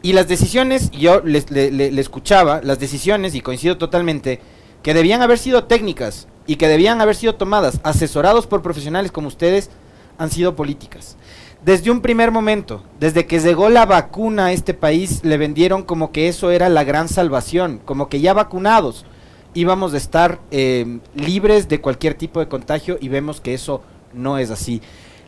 Y 0.00 0.14
las 0.14 0.26
decisiones, 0.26 0.90
yo 0.92 1.20
les, 1.20 1.50
le, 1.50 2.00
escuchaba, 2.00 2.62
las 2.64 2.78
decisiones, 2.78 3.34
y 3.34 3.42
coincido 3.42 3.76
totalmente, 3.76 4.40
que 4.82 4.94
debían 4.94 5.20
haber 5.20 5.36
sido 5.36 5.64
técnicas 5.64 6.28
y 6.46 6.56
que 6.56 6.66
debían 6.66 7.02
haber 7.02 7.14
sido 7.14 7.34
tomadas, 7.34 7.78
asesorados 7.82 8.46
por 8.46 8.62
profesionales 8.62 9.12
como 9.12 9.28
ustedes, 9.28 9.68
han 10.16 10.30
sido 10.30 10.56
políticas. 10.56 11.18
Desde 11.64 11.90
un 11.90 12.00
primer 12.00 12.30
momento, 12.30 12.82
desde 12.98 13.26
que 13.26 13.38
llegó 13.38 13.68
la 13.68 13.84
vacuna 13.84 14.46
a 14.46 14.52
este 14.52 14.72
país, 14.72 15.20
le 15.24 15.36
vendieron 15.36 15.82
como 15.82 16.10
que 16.10 16.26
eso 16.26 16.50
era 16.50 16.70
la 16.70 16.84
gran 16.84 17.06
salvación, 17.06 17.80
como 17.84 18.08
que 18.08 18.20
ya 18.20 18.32
vacunados 18.32 19.04
íbamos 19.52 19.92
a 19.92 19.98
estar 19.98 20.38
eh, 20.50 21.00
libres 21.14 21.68
de 21.68 21.80
cualquier 21.80 22.14
tipo 22.14 22.40
de 22.40 22.48
contagio 22.48 22.96
y 23.00 23.08
vemos 23.08 23.42
que 23.42 23.52
eso 23.52 23.82
no 24.14 24.38
es 24.38 24.50
así. 24.50 24.80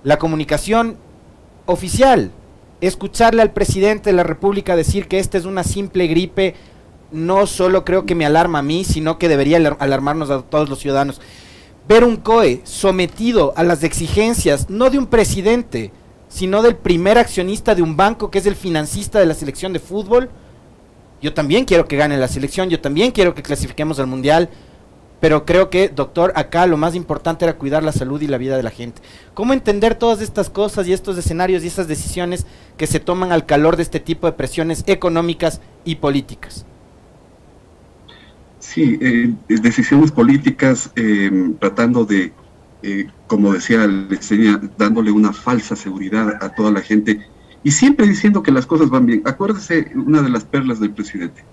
La 0.04 0.18
comunicación 0.18 0.96
oficial, 1.66 2.30
escucharle 2.80 3.42
al 3.42 3.52
presidente 3.52 4.10
de 4.10 4.16
la 4.16 4.22
República 4.22 4.74
decir 4.74 5.08
que 5.08 5.18
esta 5.18 5.36
es 5.36 5.44
una 5.44 5.64
simple 5.64 6.06
gripe, 6.06 6.54
no 7.10 7.46
solo 7.46 7.84
creo 7.84 8.06
que 8.06 8.14
me 8.14 8.24
alarma 8.24 8.60
a 8.60 8.62
mí, 8.62 8.84
sino 8.84 9.18
que 9.18 9.28
debería 9.28 9.58
alarmarnos 9.78 10.30
a 10.30 10.40
todos 10.40 10.70
los 10.70 10.78
ciudadanos. 10.78 11.20
Ver 11.88 12.04
un 12.04 12.16
COE 12.16 12.62
sometido 12.64 13.52
a 13.56 13.64
las 13.64 13.82
exigencias, 13.82 14.70
no 14.70 14.88
de 14.88 14.98
un 14.98 15.06
presidente, 15.06 15.92
sino 16.32 16.62
del 16.62 16.76
primer 16.76 17.18
accionista 17.18 17.74
de 17.74 17.82
un 17.82 17.94
banco 17.94 18.30
que 18.30 18.38
es 18.38 18.46
el 18.46 18.56
financista 18.56 19.18
de 19.18 19.26
la 19.26 19.34
selección 19.34 19.74
de 19.74 19.78
fútbol, 19.78 20.30
yo 21.20 21.34
también 21.34 21.66
quiero 21.66 21.86
que 21.86 21.96
gane 21.96 22.16
la 22.16 22.26
selección, 22.26 22.70
yo 22.70 22.80
también 22.80 23.10
quiero 23.10 23.34
que 23.34 23.42
clasifiquemos 23.42 23.98
al 23.98 24.06
mundial, 24.06 24.48
pero 25.20 25.44
creo 25.44 25.68
que, 25.68 25.90
doctor, 25.90 26.32
acá 26.34 26.66
lo 26.66 26.78
más 26.78 26.94
importante 26.94 27.44
era 27.44 27.58
cuidar 27.58 27.84
la 27.84 27.92
salud 27.92 28.20
y 28.22 28.26
la 28.28 28.38
vida 28.38 28.56
de 28.56 28.62
la 28.62 28.70
gente. 28.70 29.02
¿Cómo 29.34 29.52
entender 29.52 29.94
todas 29.94 30.22
estas 30.22 30.48
cosas 30.48 30.88
y 30.88 30.94
estos 30.94 31.18
escenarios 31.18 31.62
y 31.62 31.66
esas 31.66 31.86
decisiones 31.86 32.46
que 32.78 32.86
se 32.86 32.98
toman 32.98 33.30
al 33.30 33.44
calor 33.44 33.76
de 33.76 33.82
este 33.82 34.00
tipo 34.00 34.26
de 34.26 34.32
presiones 34.32 34.84
económicas 34.86 35.60
y 35.84 35.96
políticas? 35.96 36.64
Sí, 38.58 38.98
eh, 39.02 39.34
decisiones 39.48 40.10
políticas 40.10 40.90
em, 40.96 41.54
tratando 41.56 42.06
de, 42.06 42.32
eh, 42.82 43.08
como 43.26 43.52
decía, 43.52 43.86
dándole 44.76 45.10
una 45.10 45.32
falsa 45.32 45.76
seguridad 45.76 46.38
a 46.42 46.54
toda 46.54 46.70
la 46.70 46.80
gente 46.80 47.26
y 47.64 47.70
siempre 47.70 48.06
diciendo 48.06 48.42
que 48.42 48.50
las 48.50 48.66
cosas 48.66 48.90
van 48.90 49.06
bien. 49.06 49.22
Acuérdese 49.24 49.92
una 49.94 50.22
de 50.22 50.30
las 50.30 50.44
perlas 50.44 50.80
del 50.80 50.90
presidente. 50.90 51.44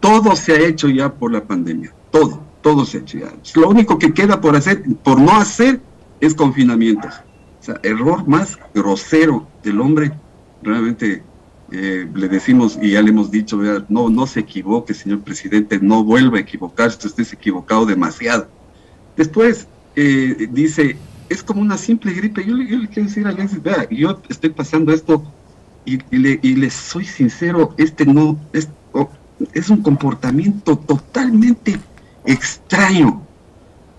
Todo 0.00 0.34
se 0.34 0.52
ha 0.52 0.60
hecho 0.60 0.88
ya 0.88 1.12
por 1.12 1.32
la 1.32 1.44
pandemia. 1.44 1.94
Todo, 2.10 2.42
todo 2.62 2.84
se 2.84 2.98
ha 2.98 3.00
hecho 3.00 3.18
ya. 3.18 3.32
Lo 3.54 3.68
único 3.68 3.98
que 3.98 4.12
queda 4.12 4.40
por 4.40 4.56
hacer, 4.56 4.82
por 5.04 5.20
no 5.20 5.32
hacer, 5.32 5.80
es 6.20 6.34
confinamientos. 6.34 7.14
O 7.60 7.64
sea, 7.64 7.80
error 7.84 8.26
más 8.26 8.58
grosero 8.74 9.46
del 9.62 9.80
hombre. 9.80 10.12
Realmente 10.62 11.22
eh, 11.70 12.08
le 12.12 12.28
decimos 12.28 12.76
y 12.82 12.90
ya 12.90 13.02
le 13.02 13.10
hemos 13.10 13.30
dicho, 13.30 13.56
no, 13.88 14.10
no 14.10 14.26
se 14.26 14.40
equivoque, 14.40 14.94
señor 14.94 15.20
presidente, 15.20 15.78
no 15.80 16.02
vuelva 16.02 16.38
a 16.38 16.40
equivocarse, 16.40 17.06
usted 17.06 17.22
se 17.22 17.36
equivocado 17.36 17.86
demasiado. 17.86 18.48
Después 19.16 19.68
eh, 19.96 20.48
dice, 20.50 20.96
es 21.28 21.42
como 21.42 21.60
una 21.60 21.76
simple 21.76 22.12
gripe. 22.12 22.44
Yo, 22.44 22.54
le 22.54 22.66
quiero 22.66 23.08
decir 23.08 23.26
a 23.26 23.30
Alexis, 23.30 23.62
vea, 23.62 23.88
yo 23.90 24.20
estoy 24.28 24.50
pasando 24.50 24.92
esto 24.92 25.24
y, 25.84 25.98
le, 26.16 26.38
les 26.42 26.74
soy 26.74 27.04
sincero, 27.04 27.74
este 27.76 28.06
no 28.06 28.38
es, 28.52 28.68
es 29.52 29.70
un 29.70 29.82
comportamiento 29.82 30.76
totalmente 30.76 31.78
extraño. 32.24 33.22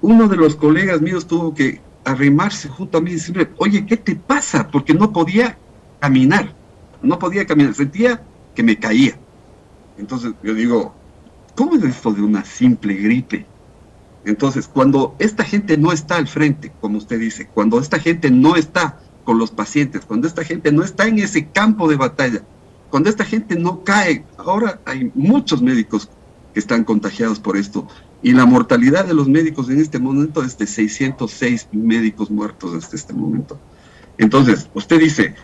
Uno 0.02 0.28
de 0.28 0.38
los 0.38 0.56
colegas 0.56 1.02
míos 1.02 1.28
tuvo 1.28 1.54
que 1.54 1.82
arrimarse 2.06 2.68
junto 2.68 2.98
a 2.98 3.02
mí 3.02 3.12
y 3.12 3.16
decirle, 3.16 3.50
oye, 3.58 3.86
¿qué 3.86 3.98
te 3.98 4.16
pasa? 4.16 4.68
Porque 4.68 4.94
no 4.94 5.12
podía 5.12 5.58
caminar, 6.00 6.54
no 7.02 7.18
podía 7.20 7.46
caminar, 7.46 7.74
sentía 7.74 8.22
que 8.56 8.64
me 8.64 8.78
caía. 8.78 9.18
Entonces 9.98 10.34
yo 10.44 10.54
digo, 10.54 10.94
¿cómo 11.56 11.76
es 11.76 11.84
esto 11.84 12.12
de 12.12 12.22
una 12.22 12.44
simple 12.44 12.96
gripe? 12.96 13.46
Entonces, 14.26 14.68
cuando 14.68 15.16
esta 15.20 15.44
gente 15.44 15.78
no 15.78 15.92
está 15.92 16.16
al 16.16 16.28
frente, 16.28 16.72
como 16.80 16.98
usted 16.98 17.20
dice, 17.20 17.48
cuando 17.54 17.80
esta 17.80 18.00
gente 18.00 18.32
no 18.32 18.56
está 18.56 19.00
con 19.24 19.38
los 19.38 19.52
pacientes, 19.52 20.06
cuando 20.06 20.28
esta 20.28 20.44
gente 20.44 20.72
no 20.72 20.84
está 20.84 21.08
en 21.08 21.20
ese 21.20 21.48
campo 21.48 21.90
de 21.90 21.98
batalla, 21.98 22.42
cuando 22.90 23.10
esta 23.10 23.26
gente 23.26 23.56
no 23.56 23.84
cae, 23.84 24.24
ahora 24.38 24.80
hay 24.86 25.12
muchos 25.16 25.62
médicos 25.62 26.10
que 26.54 26.60
están 26.60 26.84
contagiados 26.84 27.40
por 27.40 27.58
esto 27.58 27.88
y 28.22 28.32
la 28.32 28.46
mortalidad 28.46 29.06
de 29.06 29.14
los 29.14 29.28
médicos 29.28 29.70
en 29.70 29.82
este 29.82 30.00
momento 30.00 30.44
es 30.44 30.58
de 30.58 30.68
606 30.68 31.68
médicos 31.74 32.32
muertos 32.32 32.74
hasta 32.76 32.96
este 32.96 33.14
momento. 33.14 33.60
Entonces, 34.18 34.70
usted 34.74 35.00
dice, 35.00 35.36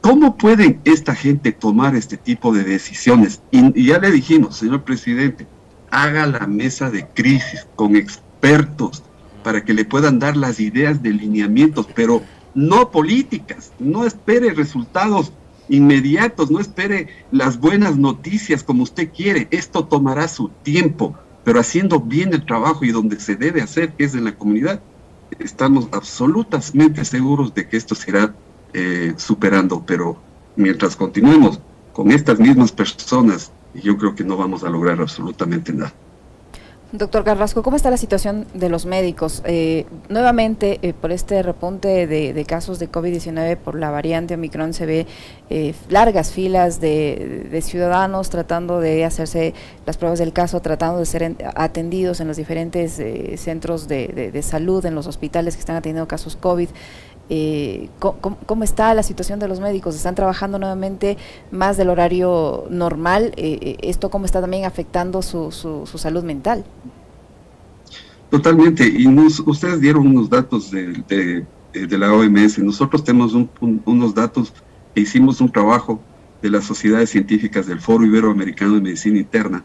¿cómo 0.00 0.36
pueden 0.36 0.80
esta 0.84 1.14
gente 1.14 1.50
tomar 1.50 1.96
este 1.96 2.16
tipo 2.16 2.52
de 2.52 2.62
decisiones? 2.62 3.40
Y, 3.50 3.80
y 3.80 3.86
ya 3.86 3.98
le 3.98 4.12
dijimos, 4.12 4.56
señor 4.56 4.84
presidente, 4.84 5.46
haga 5.90 6.26
la 6.26 6.46
mesa 6.46 6.90
de 6.90 7.06
crisis 7.06 7.66
con 7.76 7.96
expertos 7.96 9.02
para 9.42 9.64
que 9.64 9.74
le 9.74 9.84
puedan 9.84 10.18
dar 10.18 10.36
las 10.36 10.60
ideas 10.60 11.02
de 11.02 11.10
lineamientos, 11.10 11.86
pero 11.94 12.22
no 12.54 12.90
políticas. 12.90 13.72
No 13.78 14.04
espere 14.04 14.52
resultados 14.52 15.32
inmediatos, 15.68 16.50
no 16.50 16.60
espere 16.60 17.08
las 17.30 17.58
buenas 17.58 17.96
noticias 17.96 18.62
como 18.62 18.82
usted 18.82 19.10
quiere. 19.12 19.48
Esto 19.50 19.84
tomará 19.86 20.28
su 20.28 20.48
tiempo, 20.62 21.16
pero 21.44 21.60
haciendo 21.60 22.00
bien 22.00 22.34
el 22.34 22.44
trabajo 22.44 22.84
y 22.84 22.92
donde 22.92 23.18
se 23.20 23.36
debe 23.36 23.62
hacer, 23.62 23.92
que 23.94 24.04
es 24.04 24.14
en 24.14 24.24
la 24.24 24.36
comunidad, 24.36 24.80
estamos 25.38 25.88
absolutamente 25.92 27.04
seguros 27.04 27.54
de 27.54 27.68
que 27.68 27.76
esto 27.76 27.94
se 27.94 28.10
irá 28.10 28.34
eh, 28.72 29.14
superando, 29.16 29.84
pero 29.86 30.20
mientras 30.56 30.96
continuemos 30.96 31.60
con 31.92 32.10
estas 32.10 32.38
mismas 32.38 32.72
personas, 32.72 33.52
yo 33.74 33.96
creo 33.96 34.14
que 34.14 34.24
no 34.24 34.36
vamos 34.36 34.64
a 34.64 34.70
lograr 34.70 35.00
absolutamente 35.00 35.72
nada. 35.72 35.92
Doctor 36.92 37.22
Carrasco, 37.22 37.62
¿cómo 37.62 37.76
está 37.76 37.88
la 37.88 37.96
situación 37.96 38.48
de 38.52 38.68
los 38.68 38.84
médicos? 38.84 39.42
Eh, 39.44 39.86
nuevamente, 40.08 40.80
eh, 40.82 40.92
por 40.92 41.12
este 41.12 41.40
repunte 41.40 42.08
de, 42.08 42.44
casos 42.44 42.80
de 42.80 42.90
COVID-19 42.90 43.58
por 43.58 43.78
la 43.78 43.90
variante 43.90 44.34
Omicron, 44.34 44.74
se 44.74 44.86
ve 44.86 45.06
eh, 45.50 45.72
largas 45.88 46.32
filas 46.32 46.80
de, 46.80 47.60
ciudadanos 47.62 48.28
tratando 48.28 48.80
de 48.80 49.04
hacerse 49.04 49.54
las 49.86 49.98
pruebas 49.98 50.18
del 50.18 50.32
caso, 50.32 50.58
tratando 50.62 50.98
de 50.98 51.06
ser 51.06 51.36
atendidos 51.54 52.18
en 52.18 52.26
los 52.26 52.36
diferentes 52.36 53.00
centros 53.40 53.86
de, 53.86 54.40
salud, 54.42 54.84
en 54.84 54.96
los 54.96 55.06
hospitales 55.06 55.54
que 55.54 55.60
están 55.60 55.76
atendiendo 55.76 56.08
casos 56.08 56.34
COVID 56.34 56.70
eh, 57.32 57.88
¿cómo, 58.00 58.64
está 58.64 58.92
la 58.92 59.04
situación 59.04 59.38
de 59.38 59.46
los 59.46 59.60
médicos? 59.60 59.94
¿Están 59.94 60.16
trabajando 60.16 60.58
nuevamente 60.58 61.16
más 61.52 61.76
del 61.76 61.88
horario 61.88 62.66
normal? 62.70 63.32
Eh, 63.36 63.58
eh, 63.62 63.76
¿Esto 63.82 64.10
cómo 64.10 64.24
está 64.24 64.40
también 64.40 64.64
afectando 64.64 65.22
su, 65.22 65.52
su, 65.52 65.86
salud 65.96 66.24
mental? 66.24 66.64
Totalmente, 68.30 68.84
y 68.84 69.06
ustedes 69.46 69.80
dieron 69.80 70.08
unos 70.08 70.28
datos 70.28 70.72
de, 70.72 71.44
de, 71.72 71.98
la 71.98 72.12
OMS, 72.12 72.58
nosotros 72.58 73.04
tenemos 73.04 73.32
unos 73.60 74.14
datos 74.14 74.52
e 74.96 75.02
hicimos 75.02 75.40
un 75.40 75.52
trabajo 75.52 76.00
de 76.42 76.50
las 76.50 76.64
sociedades 76.64 77.10
científicas 77.10 77.66
del 77.68 77.80
Foro 77.80 78.04
Iberoamericano 78.04 78.74
de 78.74 78.80
Medicina 78.80 79.18
Interna 79.18 79.62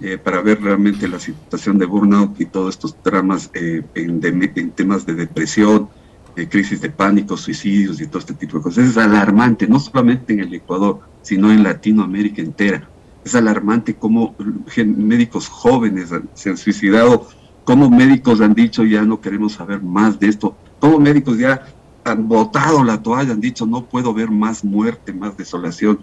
eh, 0.00 0.16
para 0.16 0.40
ver 0.40 0.62
realmente 0.62 1.06
la 1.08 1.18
situación 1.18 1.78
de 1.78 1.84
burnout 1.84 2.40
y 2.40 2.46
todos 2.46 2.74
estos 2.74 2.96
dramas 3.04 3.50
en, 3.52 3.86
en 3.94 4.70
temas 4.72 5.04
de 5.04 5.14
depresión, 5.14 5.90
crisis 6.34 6.80
de 6.80 6.90
pánico, 6.90 7.36
suicidios 7.36 8.00
y 8.00 8.06
todo 8.06 8.18
este 8.18 8.34
tipo 8.34 8.58
de 8.58 8.64
cosas. 8.64 8.88
Es 8.88 8.96
alarmante, 8.96 9.66
no 9.66 9.78
solamente 9.78 10.32
en 10.32 10.40
el 10.40 10.54
Ecuador, 10.54 11.00
sino 11.22 11.50
en 11.50 11.62
Latinoamérica 11.62 12.42
entera. 12.42 12.88
Es 13.24 13.34
alarmante 13.34 13.94
cómo 13.94 14.34
médicos 14.76 15.48
jóvenes 15.48 16.10
se 16.34 16.50
han 16.50 16.56
suicidado, 16.56 17.28
cómo 17.64 17.88
médicos 17.90 18.40
han 18.40 18.54
dicho 18.54 18.84
ya 18.84 19.02
no 19.02 19.20
queremos 19.20 19.52
saber 19.52 19.82
más 19.82 20.18
de 20.18 20.28
esto, 20.28 20.56
cómo 20.80 20.98
médicos 20.98 21.38
ya 21.38 21.66
han 22.04 22.28
botado 22.28 22.82
la 22.82 23.00
toalla, 23.02 23.32
han 23.32 23.40
dicho 23.40 23.66
no 23.66 23.84
puedo 23.84 24.12
ver 24.12 24.30
más 24.30 24.64
muerte, 24.64 25.12
más 25.12 25.36
desolación. 25.36 26.00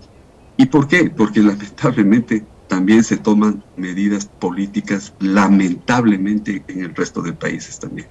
¿Y 0.55 0.67
por 0.67 0.88
qué? 0.88 1.09
Porque 1.09 1.41
lamentablemente 1.41 2.45
también 2.67 3.03
se 3.03 3.17
toman 3.17 3.63
medidas 3.75 4.25
políticas, 4.25 5.13
lamentablemente 5.19 6.63
en 6.67 6.83
el 6.83 6.95
resto 6.95 7.21
de 7.21 7.33
países 7.33 7.79
también. 7.79 8.07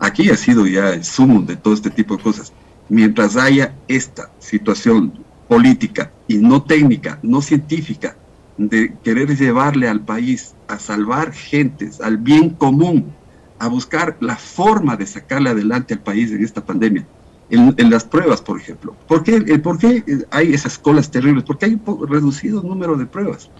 Aquí 0.00 0.30
ha 0.30 0.36
sido 0.36 0.66
ya 0.66 0.94
el 0.94 1.04
sumo 1.04 1.42
de 1.42 1.56
todo 1.56 1.74
este 1.74 1.90
tipo 1.90 2.16
de 2.16 2.22
cosas. 2.22 2.52
Mientras 2.88 3.36
haya 3.36 3.74
esta 3.86 4.30
situación 4.38 5.12
política 5.46 6.10
y 6.26 6.38
no 6.38 6.62
técnica, 6.62 7.18
no 7.22 7.42
científica, 7.42 8.16
de 8.56 8.94
querer 9.04 9.36
llevarle 9.36 9.88
al 9.88 10.00
país 10.00 10.54
a 10.68 10.78
salvar 10.78 11.32
gentes, 11.32 12.00
al 12.00 12.16
bien 12.16 12.50
común, 12.50 13.12
a 13.58 13.68
buscar 13.68 14.16
la 14.20 14.36
forma 14.36 14.96
de 14.96 15.06
sacarle 15.06 15.50
adelante 15.50 15.94
al 15.94 16.00
país 16.00 16.32
en 16.32 16.42
esta 16.42 16.64
pandemia. 16.64 17.06
En, 17.50 17.90
las 17.90 18.04
pruebas, 18.04 18.40
por 18.40 18.60
ejemplo. 18.60 18.96
¿Por 19.08 19.24
qué, 19.24 19.58
¿Por 19.58 19.76
qué, 19.76 20.04
hay 20.30 20.54
esas 20.54 20.78
colas 20.78 21.10
terribles? 21.10 21.44
Porque 21.44 21.66
hay 21.66 21.74
un 21.84 22.08
reducido 22.08 22.62
número 22.62 22.96
de 22.96 23.06
pruebas 23.06 23.50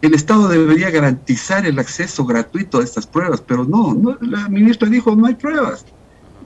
el 0.00 0.14
Estado 0.14 0.48
debería 0.48 0.90
garantizar 0.90 1.66
el 1.66 1.78
acceso 1.78 2.24
gratuito 2.24 2.78
a 2.78 2.84
estas 2.84 3.06
pruebas, 3.06 3.40
pero 3.40 3.64
no, 3.64 3.94
no 3.94 4.16
la 4.20 4.48
ministra 4.48 4.88
dijo 4.88 5.14
no 5.16 5.26
hay 5.26 5.34
pruebas. 5.34 5.84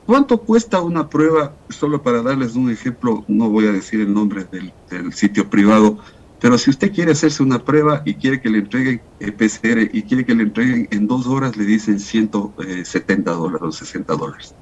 ¿Cuánto 0.06 0.38
cuesta 0.38 0.80
una 0.80 1.08
prueba? 1.08 1.54
Solo 1.68 2.02
para 2.02 2.22
darles 2.22 2.54
un 2.54 2.70
ejemplo, 2.70 3.24
no 3.28 3.50
voy 3.50 3.66
a 3.66 3.72
decir 3.72 4.00
el 4.00 4.12
nombre 4.12 4.46
del, 4.50 5.12
sitio 5.12 5.48
privado, 5.48 5.98
pero 6.40 6.58
si 6.58 6.70
usted 6.70 6.92
quiere 6.92 7.12
hacerse 7.12 7.42
una 7.42 7.64
prueba 7.64 8.02
y 8.04 8.14
quiere 8.14 8.40
que 8.40 8.50
le 8.50 8.58
entreguen 8.58 9.00
eh, 9.20 9.30
PCR 9.30 9.88
y 9.92 10.02
quiere 10.02 10.24
que 10.24 10.34
le 10.34 10.42
entreguen 10.42 10.88
en 10.90 11.06
dos 11.06 11.26
horas, 11.26 11.56
le 11.56 11.64
dicen 11.64 12.00
170 12.00 13.30
dólares 13.30 13.62
o 13.62 13.72
60 13.72 14.14
dólares. 14.16 14.54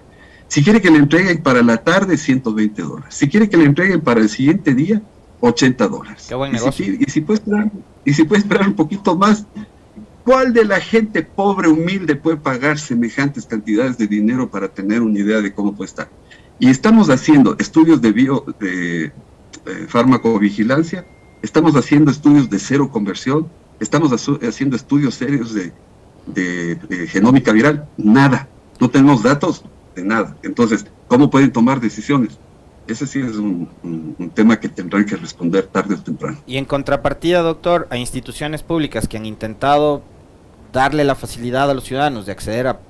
Si 0.49 0.62
quiere 0.62 0.82
que 0.82 0.90
le 0.90 0.99
entreguen 0.99 1.42
para 1.42 1.62
la 1.62 1.78
tarde, 1.78 2.18
120 2.18 2.82
dólares. 2.82 3.14
Si 3.14 3.28
quiere 3.28 3.49
que 3.49 3.56
le 3.56 3.64
entreguen 3.64 4.00
para 4.00 4.20
el 4.20 4.28
siguiente 4.28 4.75
día, 4.75 5.00
80 5.40 5.88
dólares. 5.88 6.26
Qué 6.28 6.35
buen 6.35 6.52
negocio. 6.52 6.85
Y 6.87 7.04
si, 7.04 7.20
puede 7.23 7.38
esperar, 7.38 7.70
y 8.04 8.14
si 8.14 8.25
puede 8.25 8.40
esperar 8.40 8.69
un 8.69 8.75
poquito 8.75 9.16
más, 9.16 9.47
¿cuál 10.25 10.52
de 10.52 10.64
la 10.64 10.80
gente 10.80 11.23
pobre, 11.23 11.69
humilde 11.69 12.16
puede 12.16 12.37
pagar 12.37 12.78
semejantes 12.78 13.47
cantidades 13.47 13.99
de 13.99 14.07
dinero 14.07 14.50
para 14.50 14.69
tener 14.69 15.02
una 15.02 15.19
idea 15.19 15.40
de 15.40 15.52
cómo 15.52 15.75
puede 15.75 15.88
estar? 15.88 16.09
Y 16.59 16.69
estamos 16.69 17.11
haciendo 17.11 17.57
estudios 17.59 18.00
de 18.00 18.12
bio, 18.12 18.45
de, 18.59 19.12
farmacovigilancia, 19.88 21.07
estamos 21.42 21.76
haciendo 21.76 22.11
estudios 22.11 22.49
de 22.49 22.59
cero 22.59 22.90
conversión, 22.90 23.49
estamos 23.78 24.12
haciendo 24.12 24.76
estudios 24.76 25.14
serios 25.14 25.54
de 25.54 25.73
genómica 27.09 27.52
viral, 27.52 27.88
nada. 27.97 28.49
No 28.78 28.88
tenemos 28.88 29.23
datos, 29.23 29.64
de 29.95 30.04
nada. 30.04 30.37
Entonces, 30.42 30.87
¿cómo 31.09 31.30
pueden 31.30 31.52
tomar 31.52 31.80
decisiones? 31.80 32.38
Ese 32.87 33.06
sí 33.06 33.20
es 33.20 33.37
un, 33.37 33.68
tema 34.34 34.58
que 34.58 34.68
tendrán 34.68 35.04
que 35.04 35.16
responder 35.16 35.66
tarde 35.66 35.94
o 35.94 35.99
temprano. 35.99 36.38
Y 36.46 36.56
en 36.56 36.64
contrapartida, 36.64 37.40
doctor, 37.40 37.87
a 37.90 37.96
instituciones 37.96 38.62
públicas 38.62 39.06
que 39.06 39.16
han 39.16 39.26
intentado 39.26 40.02
darle 40.72 41.04
la 41.04 41.14
facilidad 41.14 41.70
a 41.70 41.75
los 41.75 41.84
ciudadanos 41.84 42.26
de 42.26 42.32
acceder 42.32 42.66
a, 42.66 42.80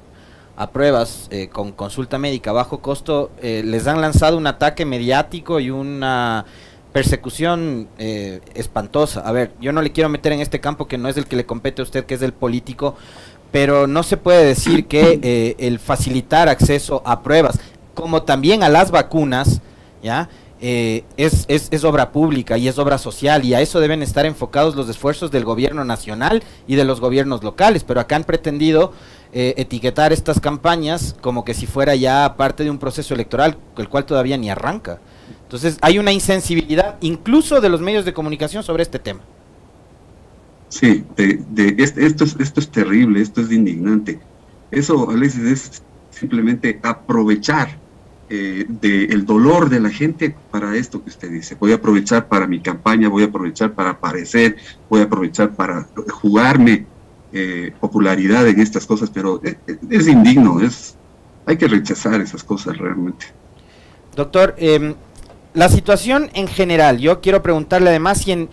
pruebas 0.75 1.27
eh, 1.31 1.49
con 1.49 1.73
consulta 1.73 2.19
médica 2.19 2.51
a 2.51 2.53
bajo 2.53 2.81
costo, 2.81 3.31
eh, 3.41 3.63
les 3.65 3.87
han 3.87 4.03
lanzado 4.03 4.37
un 4.37 4.47
ataque 4.47 4.85
mediático 4.85 5.59
y 5.59 5.71
una 5.71 6.45
persecución 6.93 7.89
eh, 7.99 8.41
espantosa. 8.55 9.21
A 9.21 9.33
ver, 9.33 9.53
yo 9.61 9.73
no 9.73 9.83
le 9.83 9.93
quiero 9.93 10.09
meter 10.09 10.33
en 10.33 10.41
este 10.41 10.61
campo 10.61 10.87
que 10.87 10.99
no 10.99 11.09
es 11.09 11.17
el 11.17 11.27
que 11.27 11.37
le 11.37 11.47
compete 11.47 11.83
a 11.83 11.85
usted, 11.85 12.05
que 12.05 12.15
es 12.15 12.23
el 12.23 12.33
político, 12.33 12.97
pero 13.53 13.87
no 13.87 14.03
se 14.03 14.17
puede 14.17 14.45
decir 14.45 14.87
que 14.87 15.19
eh, 15.23 15.57
el 15.59 15.79
facilitar 15.79 16.49
acceso 16.49 17.03
a 17.05 17.23
pruebas, 17.23 17.59
como 17.95 18.23
también 18.23 18.63
a 18.63 18.69
las 18.69 18.91
vacunas, 18.91 19.61
¿ya? 20.03 20.29
Eh, 20.63 21.05
es, 21.17 21.47
es, 21.49 21.85
obra 21.85 22.13
pública 22.13 22.59
y 22.59 22.69
es 22.69 22.79
obra 22.79 22.99
social 22.99 23.47
y 23.47 23.55
a 23.55 23.63
eso 23.63 23.81
deben 23.81 24.03
estar 24.03 24.27
enfocados 24.27 24.77
los 24.77 24.91
esfuerzos 24.91 25.31
del 25.31 25.43
gobierno 25.43 25.87
nacional 25.87 26.43
y 26.67 26.75
de 26.75 26.85
los 26.85 27.01
gobiernos 27.01 27.43
locales, 27.43 27.83
pero 27.83 27.99
acá 27.99 28.17
han 28.17 28.25
pretendido 28.25 28.93
eh, 29.33 29.55
etiquetar 29.57 30.13
estas 30.13 30.39
campañas 30.39 31.17
como 31.23 31.47
que 31.47 31.55
si 31.55 31.67
fuera 31.67 31.95
ya 31.95 32.35
parte 32.37 32.63
de 32.63 32.71
un 32.71 32.79
proceso 32.79 33.15
electoral, 33.15 33.57
el 33.79 33.89
cual 33.89 34.05
todavía 34.05 34.37
ni 34.37 34.51
arranca. 34.51 35.01
Entonces 35.45 35.79
hay 35.81 35.99
una 35.99 36.13
insensibilidad 36.13 36.97
incluso 37.01 37.63
de 37.63 37.71
los 37.71 37.81
medios 37.81 38.05
de 38.05 38.13
comunicación 38.13 38.63
sobre 38.63 38.83
este 38.83 38.99
tema. 38.99 39.21
Sí, 40.69 41.05
de, 41.17 41.75
esto, 41.79 42.25
es, 42.25 42.37
esto 42.39 42.61
es 42.61 42.69
terrible, 42.69 43.23
esto 43.23 43.41
es 43.41 43.51
indignante. 43.51 44.21
Eso, 44.71 45.09
Alexis, 45.09 45.45
es 45.45 45.83
simplemente 46.11 46.79
aprovechar 46.83 47.79
eh, 48.33 48.65
del 48.69 49.27
dolor 49.27 49.69
de 49.69 49.81
la 49.81 49.91
gente 49.91 50.33
para 50.53 50.77
esto 50.77 51.03
que 51.03 51.11
usted 51.11 51.33
dice. 51.33 51.57
Voy 51.59 51.73
a 51.73 51.75
aprovechar 51.75 52.29
para 52.29 52.47
mi 52.47 52.61
campaña, 52.61 53.09
voy 53.09 53.25
a 53.25 53.27
aprovechar 53.27 53.73
para 53.73 53.91
aparecer, 53.91 54.55
voy 54.89 55.01
a 55.01 55.05
aprovechar 55.05 55.51
para 55.57 55.89
jugarme 56.13 56.87
eh, 57.33 57.73
popularidad 57.81 58.47
en 58.47 58.61
estas 58.61 58.87
cosas, 58.87 59.11
pero 59.11 59.41
es, 59.43 59.57
es, 59.91 60.07
indigno, 60.07 60.61
es, 60.61 60.95
hay 61.45 61.57
que 61.57 61.67
rechazar 61.67 62.21
esas 62.21 62.45
cosas 62.45 62.79
realmente. 62.79 63.27
Doctor, 64.15 64.55
em, 64.59 64.95
la 65.53 65.69
situación 65.69 66.31
en 66.33 66.47
general, 66.47 66.99
yo 66.99 67.21
quiero 67.21 67.43
preguntarle 67.43 67.91
además 67.91 68.19
si 68.19 68.31
en, 68.31 68.49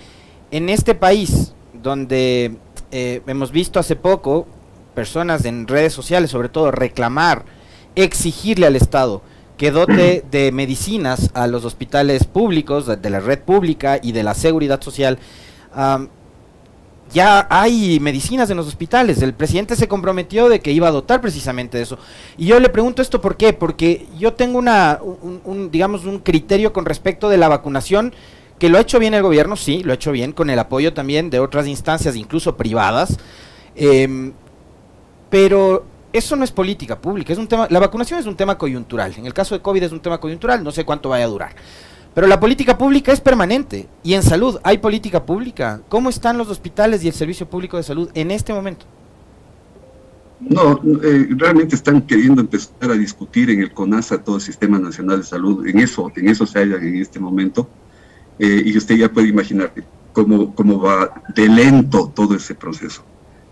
este 0.70 0.96
país 0.96 1.54
donde 1.72 2.58
eh, 2.90 3.22
hemos 3.28 3.52
visto 3.52 3.80
hace 3.80 3.96
poco 3.96 4.48
personas 4.96 5.46
en 5.46 5.68
redes 5.68 5.94
sociales, 5.94 6.32
sobre 6.32 6.50
todo, 6.50 6.72
reclamar, 6.72 7.46
exigirle 7.94 8.66
al 8.66 8.76
Estado 8.76 9.22
que 9.58 9.72
dote 9.72 10.24
de 10.30 10.52
medicinas 10.52 11.32
a 11.34 11.48
los 11.48 11.66
hospitales 11.66 12.24
públicos, 12.26 12.86
de, 12.86 13.10
la 13.10 13.20
red 13.20 13.40
pública 13.40 14.00
y 14.02 14.12
de 14.12 14.24
la 14.24 14.34
seguridad 14.34 14.82
social. 14.82 15.18
ya 17.12 17.48
hay 17.50 18.00
medicinas 18.00 18.50
en 18.50 18.58
los 18.58 18.68
hospitales. 18.68 19.22
El 19.22 19.34
presidente 19.34 19.76
se 19.76 19.88
comprometió 19.88 20.50
de 20.50 20.60
que 20.60 20.72
iba 20.72 20.88
a 20.88 20.92
dotar 20.92 21.22
precisamente 21.22 21.78
de 21.78 21.84
eso. 21.84 21.98
Y 22.38 22.46
yo 22.46 22.60
le 22.60 22.70
pregunto 22.70 23.02
esto 23.02 23.22
por 23.22 23.38
qué, 23.38 23.54
porque 23.54 24.08
yo 24.18 24.34
tengo 24.34 24.60
una, 24.60 25.00
un 25.02 25.72
digamos, 25.72 26.06
un 26.06 26.20
criterio 26.20 26.74
con 26.74 26.86
respecto 26.86 27.30
de 27.30 27.38
la 27.38 27.48
vacunación 27.48 28.14
que 28.60 28.70
lo 28.70 28.78
ha 28.78 28.82
hecho 28.82 29.00
bien 29.00 29.14
el 29.14 29.22
gobierno, 29.22 29.56
sí, 29.56 29.84
lo 29.84 29.92
ha 29.92 29.96
hecho 29.96 30.12
bien, 30.12 30.32
con 30.32 30.50
el 30.50 30.60
apoyo 30.60 30.94
también 30.94 31.30
de 31.30 31.40
otras 31.40 31.68
instancias, 31.68 32.16
incluso 32.16 32.58
privadas, 32.58 33.18
em, 33.76 34.34
pero 35.30 35.86
eso 36.18 36.36
no 36.36 36.44
es 36.44 36.52
política 36.52 37.00
pública, 37.00 37.34
es 37.34 37.40
un 37.40 37.48
tema, 37.48 37.68
la 37.70 37.80
vacunación 37.80 38.20
es 38.20 38.26
un 38.26 38.36
tema 38.36 38.58
coyuntural, 38.58 39.14
en 39.18 39.26
el 39.26 39.34
caso 39.34 39.56
de 39.56 39.62
COVID 39.62 39.84
es 39.84 39.92
un 39.92 40.00
tema 40.00 40.20
coyuntural, 40.20 40.64
no 40.64 40.72
sé 40.72 40.86
cuánto 40.86 41.10
vaya 41.10 41.26
a 41.26 41.28
durar, 41.28 41.56
pero 42.14 42.28
la 42.28 42.40
política 42.40 42.78
pública 42.78 43.12
es 43.12 43.22
permanente, 43.22 43.88
y 44.04 44.14
en 44.14 44.24
salud 44.24 44.60
hay 44.64 44.80
política 44.80 45.26
pública, 45.26 45.82
¿cómo 45.90 46.10
están 46.10 46.38
los 46.38 46.50
hospitales 46.50 47.04
y 47.04 47.08
el 47.08 47.14
servicio 47.14 47.48
público 47.48 47.78
de 47.78 47.84
salud 47.84 48.10
en 48.14 48.32
este 48.32 48.54
momento? 48.54 48.86
No, 50.40 50.80
eh, 51.04 51.30
realmente 51.32 51.76
están 51.76 52.02
queriendo 52.02 52.42
empezar 52.42 52.92
a 52.92 52.94
discutir 52.94 53.50
en 53.50 53.62
el 53.62 53.72
CONASA 53.72 54.24
todo 54.24 54.36
el 54.36 54.42
Sistema 54.42 54.78
Nacional 54.78 55.20
de 55.20 55.24
Salud, 55.24 55.66
en 55.66 55.80
eso, 55.80 56.12
en 56.16 56.30
eso 56.30 56.46
se 56.46 56.60
hallan 56.60 56.84
en 56.84 56.98
este 56.98 57.20
momento 57.20 57.68
eh, 58.38 58.62
y 58.64 58.78
usted 58.78 58.98
ya 58.98 59.12
puede 59.12 59.30
imaginar 59.30 59.74
cómo, 60.14 60.54
cómo 60.54 60.80
va 60.80 61.24
de 61.36 61.48
lento 61.48 62.12
todo 62.16 62.36
ese 62.36 62.54
proceso. 62.54 63.04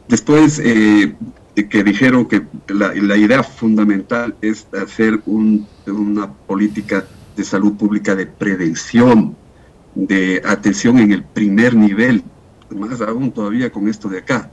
Después 0.08 0.62
eh, 0.64 1.16
que 1.56 1.84
dijeron 1.84 2.26
que 2.26 2.44
la, 2.68 2.94
la, 2.94 3.18
idea 3.18 3.42
fundamental 3.42 4.36
es 4.42 4.68
hacer 4.74 5.22
un, 5.26 5.66
una 5.88 6.32
política 6.32 7.06
de 7.36 7.44
salud 7.44 7.74
pública 7.74 8.16
de 8.16 8.26
prevención, 8.26 9.36
de 9.94 10.42
atención 10.46 11.00
en 11.00 11.12
el 11.14 11.24
primer 11.24 11.76
nivel, 11.76 12.24
más 12.70 13.00
aún 13.02 13.32
todavía 13.32 13.72
con 13.72 13.88
esto 13.88 14.10
de 14.10 14.20
acá. 14.20 14.52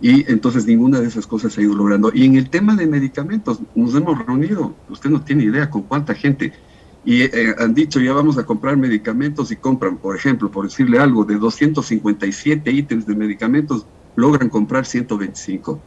Y 0.00 0.30
entonces 0.30 0.64
ninguna 0.64 1.00
de 1.00 1.08
esas 1.08 1.26
cosas 1.26 1.52
se 1.52 1.60
ha 1.60 1.64
ido 1.64 1.74
logrando. 1.74 2.10
Y 2.14 2.24
en 2.24 2.36
el 2.36 2.48
tema 2.48 2.76
de 2.76 2.86
medicamentos, 2.86 3.60
nos 3.74 3.94
hemos 3.94 4.24
reunido, 4.24 4.74
usted 4.88 5.10
no 5.10 5.22
tiene 5.22 5.44
idea 5.44 5.68
con 5.68 5.82
cuánta 5.82 6.14
gente 6.14 6.52
y 7.04 7.22
eh, 7.22 7.54
han 7.58 7.74
dicho 7.74 8.00
ya 8.00 8.12
vamos 8.12 8.38
a 8.38 8.44
comprar 8.44 8.76
medicamentos 8.76 9.50
y 9.50 9.56
compran, 9.56 9.96
por 9.96 10.16
ejemplo, 10.16 10.50
por 10.50 10.66
decirle 10.66 10.98
algo, 10.98 11.24
de 11.24 11.36
257 11.36 12.70
ítems 12.70 13.06
de 13.06 13.14
medicamentos, 13.14 13.86
logran 14.16 14.48
comprar 14.48 14.84
125. 14.84 15.80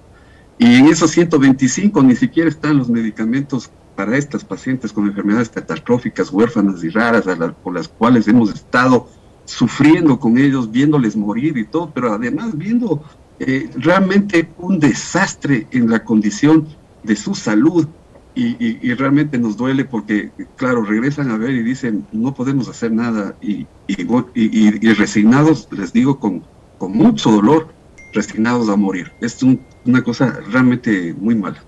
Y 0.57 0.75
en 0.75 0.87
esos 0.87 1.11
125 1.11 2.03
ni 2.03 2.15
siquiera 2.15 2.49
están 2.49 2.77
los 2.77 2.89
medicamentos 2.89 3.71
para 3.95 4.17
estas 4.17 4.43
pacientes 4.43 4.91
con 4.91 5.07
enfermedades 5.07 5.49
catastróficas, 5.49 6.31
huérfanas 6.31 6.83
y 6.83 6.89
raras, 6.89 7.25
por 7.63 7.73
las 7.73 7.87
cuales 7.87 8.27
hemos 8.27 8.53
estado 8.53 9.09
sufriendo 9.45 10.19
con 10.19 10.37
ellos, 10.37 10.71
viéndoles 10.71 11.15
morir 11.15 11.57
y 11.57 11.65
todo, 11.65 11.91
pero 11.93 12.13
además 12.13 12.57
viendo 12.57 13.03
eh, 13.39 13.69
realmente 13.75 14.49
un 14.57 14.79
desastre 14.79 15.67
en 15.71 15.89
la 15.89 16.03
condición 16.03 16.67
de 17.03 17.15
su 17.15 17.35
salud 17.35 17.87
y, 18.33 18.93
realmente 18.93 19.37
nos 19.37 19.57
duele 19.57 19.83
porque, 19.83 20.31
claro, 20.55 20.83
regresan 20.83 21.31
a 21.31 21.37
ver 21.37 21.51
y 21.51 21.63
dicen, 21.63 22.05
no 22.13 22.33
podemos 22.33 22.69
hacer 22.69 22.91
nada. 22.91 23.35
Y, 23.41 23.67
y 23.87 24.93
resignados, 24.93 25.67
les 25.71 25.91
digo, 25.91 26.19
con, 26.19 26.43
con, 26.77 26.93
mucho 26.93 27.29
dolor, 27.29 27.73
resignados 28.13 28.69
a 28.69 28.75
morir. 28.75 29.13
Es 29.19 29.39
una 29.85 30.03
cosa 30.03 30.39
realmente 30.51 31.13
muy 31.13 31.35
mala. 31.35 31.65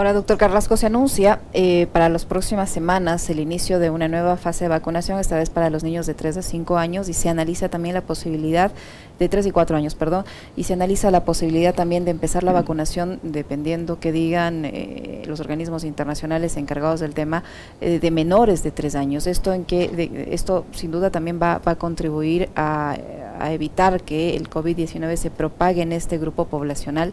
Ahora, 0.00 0.14
doctor 0.14 0.38
Carrasco, 0.38 0.78
se 0.78 0.86
anuncia 0.86 1.40
eh, 1.52 1.86
para 1.92 2.08
las 2.08 2.24
próximas 2.24 2.70
semanas 2.70 3.28
el 3.28 3.38
inicio 3.38 3.78
de 3.78 3.90
una 3.90 4.08
nueva 4.08 4.38
fase 4.38 4.64
de 4.64 4.68
vacunación, 4.70 5.18
esta 5.18 5.36
vez 5.36 5.50
para 5.50 5.68
los 5.68 5.84
niños 5.84 6.06
de 6.06 6.14
3 6.14 6.38
a 6.38 6.42
5 6.42 6.78
años, 6.78 7.10
y 7.10 7.12
se 7.12 7.28
analiza 7.28 7.68
también 7.68 7.94
la 7.94 8.00
posibilidad, 8.00 8.72
de 9.18 9.28
3 9.28 9.44
y 9.44 9.50
4 9.50 9.76
años, 9.76 9.94
perdón, 9.94 10.24
y 10.56 10.62
se 10.64 10.72
analiza 10.72 11.10
la 11.10 11.26
posibilidad 11.26 11.74
también 11.74 12.06
de 12.06 12.12
empezar 12.12 12.44
la 12.44 12.52
vacunación, 12.52 13.20
dependiendo 13.22 14.00
que 14.00 14.10
digan 14.10 14.64
eh, 14.64 15.22
los 15.26 15.38
organismos 15.38 15.84
internacionales 15.84 16.56
encargados 16.56 17.00
del 17.00 17.12
tema, 17.12 17.44
eh, 17.82 17.98
de 17.98 18.10
menores 18.10 18.62
de 18.62 18.70
3 18.70 18.94
años. 18.94 19.26
Esto, 19.26 19.52
en 19.52 19.66
que, 19.66 20.28
esto 20.30 20.64
sin 20.72 20.92
duda 20.92 21.10
también 21.10 21.38
va, 21.42 21.60
a 21.62 21.74
contribuir 21.74 22.48
a, 22.56 22.96
a, 23.38 23.52
evitar 23.52 24.00
que 24.00 24.34
el 24.34 24.48
COVID-19 24.48 25.14
se 25.16 25.30
propague 25.30 25.82
en 25.82 25.92
este 25.92 26.16
grupo 26.16 26.46
poblacional. 26.46 27.12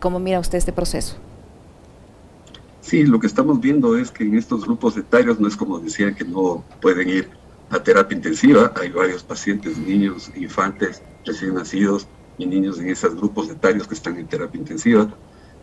¿Cómo 0.00 0.18
mira 0.18 0.40
usted 0.40 0.56
este 0.56 0.72
proceso? 0.72 1.16
Sí, 2.84 3.04
lo 3.04 3.18
que 3.18 3.26
estamos 3.26 3.60
viendo 3.60 3.96
es 3.96 4.10
que 4.10 4.24
en 4.24 4.36
estos 4.36 4.66
grupos 4.66 4.94
etarios 4.98 5.40
no 5.40 5.48
es 5.48 5.56
como 5.56 5.78
decía 5.78 6.14
que 6.14 6.24
no 6.24 6.62
pueden 6.82 7.08
ir 7.08 7.30
a 7.70 7.82
terapia 7.82 8.14
intensiva. 8.14 8.72
Hay 8.78 8.90
varios 8.90 9.22
pacientes, 9.22 9.78
niños, 9.78 10.30
infantes, 10.36 11.00
recién 11.24 11.54
nacidos 11.54 12.06
y 12.36 12.44
niños 12.44 12.78
en 12.78 12.90
esos 12.90 13.16
grupos 13.16 13.48
etarios 13.48 13.88
que 13.88 13.94
están 13.94 14.18
en 14.18 14.26
terapia 14.26 14.60
intensiva. 14.60 15.08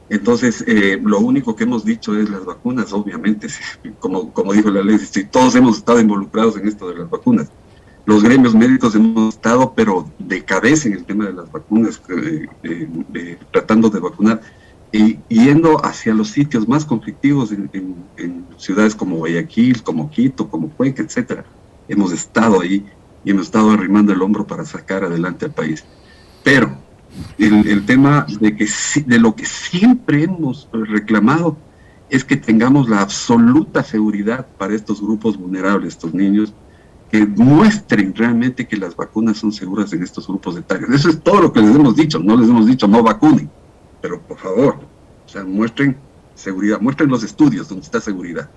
Entonces, 0.10 0.64
eh, 0.68 1.00
lo 1.02 1.20
único 1.20 1.56
que 1.56 1.66
hemos 1.66 1.86
dicho 1.86 2.18
es 2.18 2.28
las 2.28 2.44
vacunas, 2.44 2.92
obviamente, 2.92 3.48
como, 4.00 4.34
como 4.34 4.54
dijo 4.54 4.72
la 4.72 4.82
ley, 4.82 4.98
todos 5.30 5.54
hemos 5.54 5.78
estado 5.78 6.00
involucrados 6.00 6.58
en 6.58 6.68
esto 6.68 6.90
de 6.90 6.96
las 6.96 7.10
vacunas. 7.10 7.52
Los 8.06 8.24
gremios 8.24 8.56
médicos 8.56 8.96
hemos 8.96 9.36
estado, 9.36 9.74
pero 9.76 10.12
de 10.18 10.44
cabeza 10.44 10.88
en 10.88 10.96
el 10.96 11.06
tema 11.06 11.28
de 11.28 11.34
las 11.34 11.52
vacunas, 11.52 12.02
eh, 12.10 12.48
eh, 12.64 13.38
tratando 13.52 13.92
de 13.92 14.00
vacunar 14.00 14.42
y 14.92 15.20
yendo 15.30 15.84
hacia 15.86 16.14
los 16.14 16.30
sitios 16.30 16.68
más 16.68 16.86
conflictivos 16.86 17.52
en, 17.52 18.46
ciudades 18.58 18.94
como 18.94 19.18
Guayaquil, 19.18 19.82
como 19.82 20.10
Quito, 20.10 20.50
como 20.50 20.70
Cuenca, 20.70 21.02
etcétera. 21.02 21.46
Hemos 21.88 22.12
estado 22.12 22.62
ahí 22.62 22.86
y 23.24 23.32
hemos 23.32 23.44
estado 23.44 23.72
arrimando 23.72 24.14
el 24.14 24.22
hombro 24.22 24.46
para 24.46 24.66
sacar 24.66 25.04
adelante 25.04 25.46
al 25.46 25.52
país. 25.52 25.84
Pero 26.44 26.72
el, 27.38 27.86
tema 27.86 28.26
de, 28.40 28.56
que, 28.56 28.68
de 29.06 29.20
lo 29.20 29.36
que 29.36 29.46
siempre 29.46 30.24
hemos 30.24 30.68
reclamado 30.72 31.58
es 32.10 32.24
que 32.24 32.36
tengamos 32.36 32.90
la 32.90 33.02
absoluta 33.02 33.84
seguridad 33.84 34.46
para 34.58 34.76
estos 34.76 35.02
grupos 35.02 35.38
vulnerables, 35.38 35.94
estos 35.94 36.14
niños, 36.14 36.54
que 37.10 37.26
muestren 37.26 38.14
realmente 38.16 38.68
que 38.68 38.78
las 38.78 38.96
vacunas 38.96 39.38
son 39.38 39.52
seguras 39.52 39.92
en 39.94 40.04
estos 40.04 40.28
grupos 40.28 40.56
de 40.56 40.62
etarios. 40.62 40.90
Eso 40.92 41.10
es 41.10 41.22
todo 41.22 41.42
lo 41.42 41.54
que 41.54 41.62
les 41.62 41.76
hemos 41.76 41.96
dicho, 41.96 42.20
no 42.20 42.38
les 42.38 42.50
hemos 42.50 42.66
dicho 42.66 42.88
no 42.88 43.02
vacunen, 43.02 43.50
pero 44.02 44.20
por 44.22 44.38
favor, 44.38 44.76
o 45.26 45.30
sea, 45.30 45.44
muestren 45.44 45.98
seguridad, 46.36 46.80
muestren 46.82 47.10
los 47.10 47.24
estudios 47.24 47.70
donde 47.70 47.86
está 47.86 48.02
seguridad. 48.02 48.50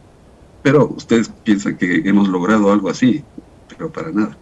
Pero 0.62 0.88
ustedes 0.88 1.28
piensan 1.28 1.76
que 1.76 2.02
hemos 2.04 2.28
logrado 2.28 2.72
algo 2.72 2.88
así, 2.88 3.22
pero 3.68 3.92
para 3.92 4.10
nada. 4.10 4.36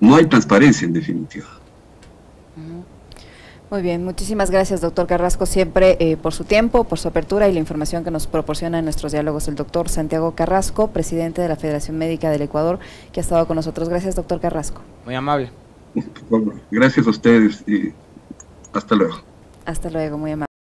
No 0.00 0.14
hay 0.14 0.26
transparencia 0.26 0.86
en 0.86 0.92
definitiva. 0.92 1.46
Muy 3.70 3.82
bien, 3.82 4.04
muchísimas 4.04 4.52
gracias, 4.52 4.80
doctor 4.80 5.08
Carrasco, 5.08 5.46
siempre 5.46 5.96
eh, 5.98 6.16
por 6.16 6.32
su 6.32 6.44
tiempo, 6.44 6.84
por 6.84 6.98
su 6.98 7.08
apertura 7.08 7.48
y 7.48 7.52
la 7.52 7.58
información 7.58 8.04
que 8.04 8.10
nos 8.12 8.28
proporciona 8.28 8.78
en 8.78 8.84
nuestros 8.84 9.10
diálogos 9.10 9.48
el 9.48 9.56
doctor 9.56 9.88
Santiago 9.88 10.36
Carrasco, 10.36 10.88
presidente 10.88 11.42
de 11.42 11.48
la 11.48 11.56
Federación 11.56 11.98
Médica 11.98 12.30
del 12.30 12.42
Ecuador, 12.42 12.78
que 13.12 13.18
ha 13.18 13.22
estado 13.22 13.48
con 13.48 13.56
nosotros. 13.56 13.88
Gracias, 13.88 14.14
doctor 14.14 14.38
Carrasco. 14.38 14.82
Muy 15.04 15.16
amable. 15.16 15.50
gracias 16.70 17.06
a 17.06 17.10
ustedes 17.10 17.64
y 17.66 17.92
hasta 18.74 18.94
luego. 18.94 19.16
Hasta 19.64 19.90
luego, 19.90 20.18
muy 20.18 20.32
amable. 20.32 20.53